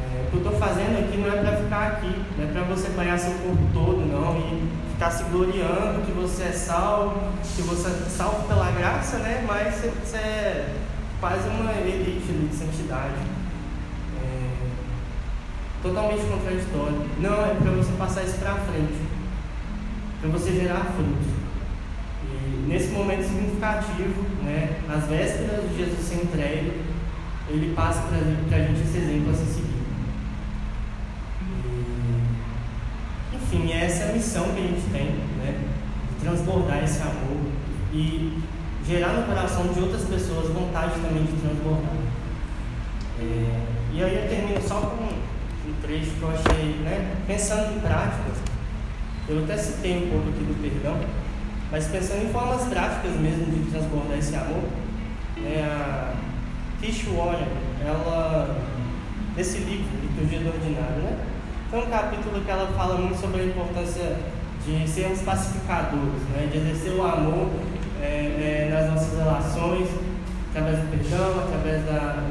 É, 0.02 0.28
o 0.28 0.30
que 0.30 0.38
eu 0.38 0.44
estou 0.44 0.60
fazendo 0.60 1.00
aqui 1.00 1.18
não 1.18 1.28
é 1.28 1.42
para 1.42 1.58
ficar 1.58 1.88
aqui, 1.88 2.22
não 2.38 2.46
é 2.46 2.52
para 2.52 2.64
você 2.64 2.90
banhar 2.90 3.20
seu 3.20 3.34
corpo 3.34 3.64
todo, 3.74 4.06
não, 4.06 4.38
e 4.38 4.92
ficar 4.94 5.12
se 5.12 5.24
gloriando 5.26 6.06
que 6.06 6.12
você 6.12 6.44
é 6.44 6.52
salvo, 6.52 7.20
que 7.56 7.62
você 7.62 7.88
é 7.88 8.10
salvo 8.10 8.48
pela 8.48 8.72
graça, 8.72 9.18
né? 9.20 9.44
mas 9.48 9.76
você 9.76 10.18
é 10.18 10.76
quase 11.20 11.48
uma 11.48 11.72
elite 11.72 12.32
de 12.32 12.56
santidade 12.56 13.34
totalmente 15.84 16.22
contraditório. 16.22 17.06
Não, 17.20 17.46
é 17.46 17.56
para 17.56 17.72
você 17.72 17.92
passar 17.98 18.24
isso 18.24 18.38
para 18.38 18.56
frente, 18.56 19.02
para 20.22 20.30
você 20.30 20.54
gerar 20.54 20.86
frutos. 20.96 21.43
Nesse 22.66 22.90
momento 22.90 23.24
significativo, 23.24 24.24
né, 24.44 24.80
nas 24.88 25.06
vésperas 25.06 25.70
de 25.70 25.78
Jesus 25.78 26.00
ser 26.00 26.24
entregue, 26.24 26.82
ele 27.50 27.74
passa 27.76 28.04
para 28.04 28.58
a 28.58 28.62
gente 28.62 28.82
esse 28.82 28.98
exemplo 28.98 29.32
a 29.32 29.34
se 29.34 29.46
seguir. 29.46 29.84
E, 33.32 33.36
enfim, 33.36 33.74
essa 33.74 34.04
é 34.04 34.10
a 34.10 34.14
missão 34.14 34.46
que 34.54 34.60
a 34.60 34.68
gente 34.68 34.90
tem, 34.92 35.08
né, 35.38 35.60
de 36.10 36.26
transbordar 36.26 36.84
esse 36.84 37.02
amor 37.02 37.52
e 37.94 38.40
gerar 38.88 39.14
no 39.14 39.24
coração 39.24 39.68
de 39.68 39.80
outras 39.80 40.04
pessoas 40.04 40.50
vontade 40.50 40.94
também 41.02 41.24
de 41.24 41.34
transbordar. 41.34 41.96
É, 43.20 43.62
e 43.94 44.04
aí 44.04 44.16
eu 44.16 44.30
termino 44.30 44.62
só 44.68 44.80
com 44.80 45.04
um 45.04 45.74
trecho 45.82 46.12
que 46.12 46.22
eu 46.22 46.30
achei, 46.30 46.76
né, 46.84 47.16
pensando 47.28 47.76
em 47.76 47.80
práticas, 47.80 48.38
eu 49.28 49.44
até 49.44 49.58
citei 49.58 50.06
um 50.06 50.10
pouco 50.10 50.30
aqui 50.30 50.44
do 50.44 50.62
perdão, 50.62 51.00
mas 51.74 51.88
pensando 51.88 52.24
em 52.24 52.32
formas 52.32 52.66
práticas 52.66 53.14
mesmo 53.14 53.46
de 53.46 53.72
transbordar 53.72 54.20
esse 54.20 54.36
amor, 54.36 54.62
né, 55.38 55.66
a 55.66 56.14
Tish 56.80 57.06
Warren, 57.08 57.48
ela, 57.84 58.56
nesse 59.36 59.58
livro, 59.58 59.88
Liturgia 60.04 60.42
do 60.42 60.50
Ordinário, 60.50 61.02
né, 61.02 61.18
tem 61.72 61.82
um 61.82 61.90
capítulo 61.90 62.46
que 62.46 62.52
ela 62.52 62.72
fala 62.78 63.00
muito 63.00 63.20
sobre 63.20 63.42
a 63.42 63.46
importância 63.46 64.18
de 64.64 64.88
sermos 64.88 65.24
pacificadores, 65.24 66.22
né, 66.36 66.48
de 66.52 66.60
exercer 66.60 66.94
o 66.94 67.02
amor 67.02 67.50
é, 68.00 68.06
é, 68.06 68.70
nas 68.72 68.92
nossas 68.92 69.18
relações, 69.18 69.90
através 70.52 70.78
do 70.78 70.92
perdão, 70.92 71.40
através 71.44 71.84
da, 71.86 72.24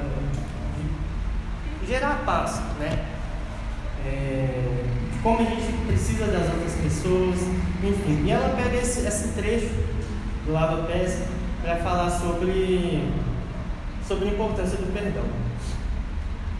de 1.80 1.88
gerar 1.88 2.22
paz, 2.24 2.62
né? 2.78 3.06
é, 4.06 4.84
como 5.20 5.40
a 5.40 5.44
gente 5.44 5.72
precisa 5.86 6.26
das 6.26 6.48
outras 6.48 6.74
pessoas, 6.74 7.38
enfim. 7.82 8.24
E 8.24 8.30
ela 8.30 8.56
pega 8.56 8.76
esse, 8.76 9.06
esse 9.06 9.28
trecho 9.28 9.70
do 10.46 10.52
Lava 10.52 10.84
Pesca 10.84 11.26
para 11.62 11.76
falar 11.76 12.10
sobre, 12.10 13.08
sobre 14.06 14.28
a 14.28 14.32
importância 14.32 14.76
do 14.78 14.92
perdão 14.92 15.24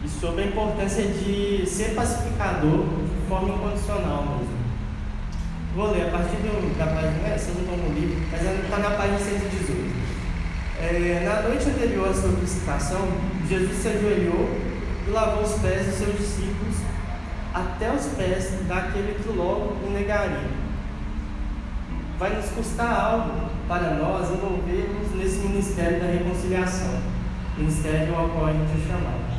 e 0.03 0.09
sobre 0.09 0.43
a 0.43 0.47
importância 0.47 1.03
de 1.03 1.65
ser 1.65 1.93
pacificador 1.95 2.85
de 2.85 3.27
forma 3.27 3.55
incondicional 3.55 4.23
mesmo. 4.23 4.63
Vou 5.75 5.91
ler 5.91 6.07
a 6.07 6.11
partir 6.11 6.35
do, 6.37 6.77
da 6.77 6.85
página, 6.85 7.37
vocês 7.37 7.55
não 7.55 7.63
estão 7.63 7.77
no 7.77 7.93
livro, 7.99 8.21
mas 8.31 8.41
está 8.41 8.77
na 8.77 8.91
página 8.91 9.17
118. 9.17 9.93
É, 10.79 11.23
na 11.25 11.47
noite 11.47 11.69
anterior 11.69 12.09
à 12.09 12.13
sua 12.13 12.31
crucificação, 12.33 13.07
Jesus 13.47 13.77
se 13.77 13.87
ajoelhou 13.87 14.49
e 15.07 15.09
lavou 15.09 15.43
os 15.43 15.53
pés 15.53 15.85
dos 15.85 15.95
seus 15.95 16.17
discípulos 16.17 16.75
até 17.53 17.91
os 17.91 18.05
pés 18.07 18.51
daquele 18.67 19.15
que 19.15 19.29
logo 19.29 19.77
o 19.85 19.91
negaria. 19.91 20.62
Vai 22.19 22.35
nos 22.35 22.49
custar 22.51 22.93
algo 22.93 23.49
para 23.67 23.95
nós 23.95 24.31
envolvermos 24.31 25.11
nesse 25.15 25.39
ministério 25.39 25.99
da 25.99 26.07
reconciliação, 26.07 26.99
ministério 27.57 28.15
ao 28.15 28.29
qual 28.29 28.45
a 28.47 28.53
gente 28.53 28.71
é 28.71 28.87
chamado. 28.87 29.33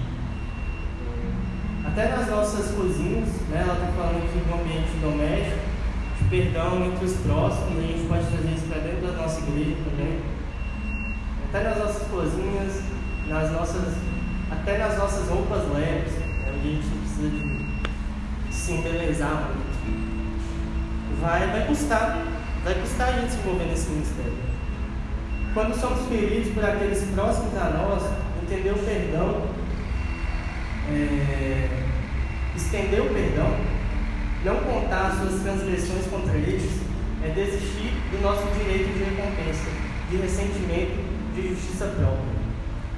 Até 1.86 2.08
nas 2.08 2.28
nossas 2.28 2.74
cozinhas, 2.74 3.28
né, 3.48 3.62
ela 3.62 3.74
está 3.74 3.86
falando 3.96 4.24
aqui 4.24 4.38
do 4.38 4.54
ambiente 4.54 4.98
doméstico, 5.00 5.60
de 6.18 6.24
perdão 6.28 6.84
entre 6.86 7.04
os 7.04 7.12
próximos, 7.18 7.78
a 7.78 7.82
gente 7.82 8.08
pode 8.08 8.26
trazer 8.26 8.54
isso 8.54 8.66
para 8.66 8.80
dentro 8.80 9.06
da 9.06 9.12
nossa 9.22 9.40
igreja 9.40 9.76
também. 9.84 10.20
Até 11.48 11.62
nas 11.62 11.78
nossas 11.78 12.08
cozinhas, 12.08 12.82
nas 13.28 13.52
nossas, 13.52 13.94
até 14.50 14.78
nas 14.78 14.98
nossas 14.98 15.28
roupas 15.28 15.62
leves, 15.72 16.12
né, 16.14 16.48
a 16.48 16.66
gente 16.66 16.88
precisa 16.88 17.30
de 17.30 18.54
se 18.54 18.72
embelezar 18.72 19.44
muito. 19.46 21.20
Vai, 21.20 21.46
vai 21.46 21.66
custar, 21.66 22.18
vai 22.64 22.74
custar 22.76 23.10
a 23.10 23.12
gente 23.12 23.32
se 23.32 23.38
envolver 23.38 23.66
nesse 23.66 23.90
ministério. 23.90 24.32
Quando 25.52 25.78
somos 25.78 26.08
feridos 26.08 26.52
por 26.54 26.64
aqueles 26.64 27.04
próximos 27.14 27.56
a 27.58 27.70
nós, 27.70 28.02
entender 28.42 28.70
o 28.70 28.78
perdão, 28.78 29.48
é, 30.90 31.68
estender 32.56 33.02
o 33.02 33.12
perdão, 33.12 33.54
não 34.44 34.56
contar 34.56 35.08
as 35.08 35.18
suas 35.18 35.42
transgressões 35.42 36.06
contra 36.06 36.34
eles, 36.34 36.80
é 37.22 37.28
desistir 37.28 37.92
do 38.10 38.22
nosso 38.22 38.46
direito 38.58 38.92
de 38.94 39.04
recompensa, 39.04 39.70
de 40.10 40.16
ressentimento, 40.16 40.98
de 41.34 41.48
justiça 41.48 41.86
própria. 41.86 42.34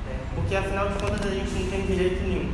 É, 0.08 0.16
porque 0.34 0.54
afinal 0.54 0.88
de 0.88 0.94
contas 0.94 1.26
a 1.26 1.34
gente 1.34 1.50
não 1.50 1.70
tem 1.70 1.86
direito 1.86 2.22
nenhum. 2.22 2.52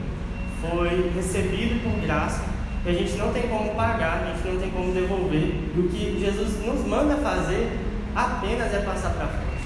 Foi 0.62 1.12
recebido 1.14 1.82
por 1.82 2.00
graça 2.06 2.51
e 2.84 2.88
a 2.88 2.92
gente 2.92 3.12
não 3.16 3.32
tem 3.32 3.42
como 3.42 3.74
pagar, 3.74 4.24
a 4.24 4.34
gente 4.34 4.54
não 4.54 4.60
tem 4.60 4.70
como 4.70 4.92
devolver. 4.92 5.54
E 5.74 5.78
o 5.78 5.88
que 5.88 6.18
Jesus 6.18 6.66
nos 6.66 6.84
manda 6.84 7.16
fazer 7.16 7.78
apenas 8.14 8.74
é 8.74 8.78
passar 8.78 9.10
para 9.10 9.28
frente. 9.28 9.62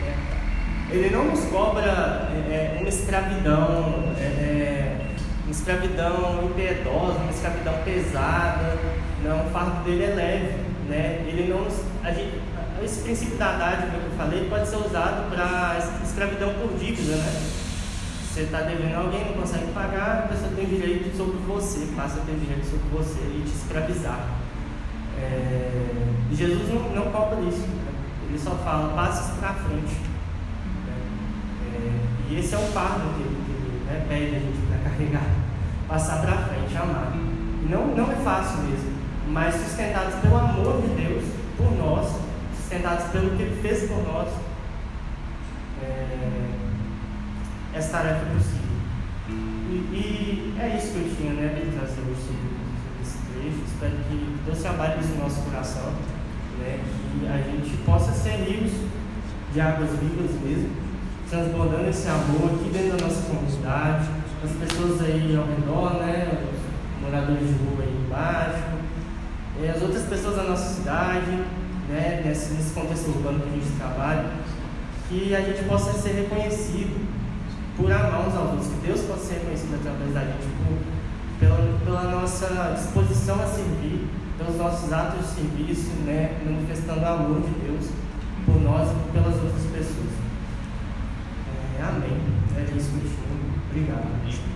Né? 0.00 0.14
Ele 0.90 1.10
não 1.10 1.24
nos 1.24 1.44
cobra 1.46 2.28
é, 2.48 2.76
é 2.76 2.78
uma 2.78 2.88
escravidão, 2.88 4.04
é, 4.16 4.22
é, 4.22 5.00
uma 5.44 5.50
escravidão 5.50 6.44
impiedosa, 6.44 7.18
uma 7.18 7.32
escravidão 7.32 7.74
pesada. 7.84 8.78
Não, 9.24 9.46
o 9.46 9.50
fardo 9.50 9.82
dele 9.82 10.04
é 10.04 10.14
leve. 10.14 10.54
Né? 10.88 11.24
Ele 11.26 11.52
não 11.52 11.64
nos, 11.64 11.82
a 12.04 12.12
gente, 12.12 12.40
esse 12.84 13.02
princípio 13.02 13.36
da 13.36 13.52
dádiva 13.52 13.98
que 13.98 14.06
eu 14.06 14.16
falei 14.16 14.48
pode 14.48 14.68
ser 14.68 14.76
usado 14.76 15.28
para 15.28 15.76
escravidão 16.04 16.54
por 16.54 16.78
dívida, 16.78 17.16
né? 17.16 17.59
Você 18.40 18.46
está 18.46 18.62
devendo 18.62 18.94
alguém, 18.94 19.22
não 19.26 19.42
consegue 19.42 19.70
pagar, 19.72 20.24
a 20.24 20.28
pessoa 20.28 20.50
tem 20.56 20.64
direito 20.64 21.14
sobre 21.14 21.36
você, 21.46 21.92
passa 21.94 22.20
a 22.20 22.24
ter 22.24 22.36
direito 22.36 22.64
sobre 22.64 22.88
você 22.88 23.20
e 23.20 23.42
te 23.42 23.54
escravizar. 23.54 24.28
É, 25.18 26.06
Jesus 26.32 26.72
não, 26.72 26.88
não 26.88 27.12
cobra 27.12 27.38
isso, 27.42 27.68
né? 27.68 27.92
ele 28.30 28.38
só 28.38 28.52
fala, 28.52 28.94
passe 28.94 29.38
para 29.38 29.52
frente. 29.52 29.92
Né? 30.86 30.96
É, 31.74 32.32
e 32.32 32.38
esse 32.38 32.54
é 32.54 32.56
o 32.56 32.62
fardo 32.72 33.12
que 33.14 33.24
ele 33.24 33.84
né, 33.84 34.06
pede 34.08 34.36
a 34.36 34.38
gente 34.38 34.58
para 34.68 34.88
carregar, 34.90 35.30
passar 35.86 36.22
para 36.22 36.38
frente, 36.38 36.74
amar. 36.78 37.12
Não, 37.68 37.88
não 37.88 38.10
é 38.10 38.16
fácil 38.24 38.62
mesmo, 38.62 38.90
mas 39.28 39.54
sustentados 39.54 40.14
pelo 40.14 40.38
amor 40.38 40.80
de 40.80 40.88
Deus 40.94 41.24
por 41.58 41.70
nós, 41.76 42.10
sustentados 42.56 43.04
pelo 43.08 43.36
que 43.36 43.42
Ele 43.42 43.60
fez 43.60 43.86
por 43.86 44.02
nós. 44.02 44.28
É, 45.82 46.69
essa 47.74 47.98
tarefa 47.98 48.26
possível. 48.26 48.70
E, 49.28 49.72
e, 49.72 50.54
é 50.58 50.76
isso 50.76 50.92
que 50.92 50.98
eu 50.98 51.16
tinha 51.16 51.32
né, 51.34 51.54
de 51.54 51.76
trazer 51.76 52.00
hoje 52.02 52.20
sobre, 52.26 52.50
esse 53.00 53.18
trecho. 53.32 53.64
Espero 53.66 53.92
que 54.08 54.36
Deus 54.44 54.58
trabalhe 54.58 55.00
isso 55.00 55.10
no 55.10 55.22
nosso 55.22 55.42
coração, 55.42 55.92
né, 56.58 56.80
que 56.82 57.26
a 57.28 57.38
gente 57.38 57.76
possa 57.84 58.12
ser 58.12 58.36
rios 58.44 58.72
de 59.52 59.60
águas 59.60 59.90
vivas 59.90 60.40
mesmo, 60.42 60.70
transbordando 61.28 61.88
esse 61.88 62.08
amor 62.08 62.54
aqui 62.54 62.70
dentro 62.70 62.98
da 62.98 63.04
nossa 63.04 63.22
comunidade, 63.22 64.08
as 64.42 64.50
pessoas 64.52 65.00
aí 65.02 65.36
ao 65.36 65.46
redor, 65.46 66.00
né, 66.00 66.44
os 66.52 67.02
moradores 67.02 67.46
de 67.46 67.54
rua 67.54 67.82
aí 67.82 68.04
embaixo, 68.06 68.80
e 69.60 69.68
as 69.68 69.82
outras 69.82 70.02
pessoas 70.04 70.36
da 70.36 70.42
nossa 70.44 70.74
cidade, 70.74 71.30
né, 71.88 72.22
nesse, 72.24 72.54
nesse 72.54 72.72
contexto 72.72 73.08
urbano 73.08 73.40
que 73.40 73.48
a 73.48 73.52
gente 73.52 73.76
trabalha, 73.76 74.30
que 75.08 75.34
a 75.34 75.40
gente 75.40 75.64
possa 75.64 75.92
ser 75.92 76.12
reconhecido 76.12 77.19
por 77.76 77.90
amar 77.90 78.28
uns 78.28 78.34
aos 78.34 78.50
outros, 78.50 78.66
que 78.68 78.86
Deus 78.86 79.00
possa 79.02 79.24
ser 79.24 79.34
reconhecido 79.34 79.74
através 79.74 80.14
da 80.14 80.20
gente, 80.20 80.46
por, 80.64 80.78
pela, 81.38 81.78
pela 81.84 82.10
nossa 82.10 82.74
disposição 82.74 83.40
a 83.40 83.46
servir, 83.46 84.08
pelos 84.36 84.56
nossos 84.56 84.92
atos 84.92 85.20
de 85.20 85.34
serviço, 85.34 85.90
né, 86.04 86.40
manifestando 86.44 87.00
o 87.00 87.06
amor 87.06 87.40
de 87.40 87.50
Deus 87.66 87.90
por 88.46 88.60
nós 88.60 88.88
e 88.90 89.12
pelas 89.12 89.34
outras 89.34 89.62
pessoas. 89.72 90.10
É, 91.78 91.82
amém. 91.82 92.18
É 92.56 92.76
isso 92.76 92.90
eu 92.94 93.10
Obrigado. 93.70 94.49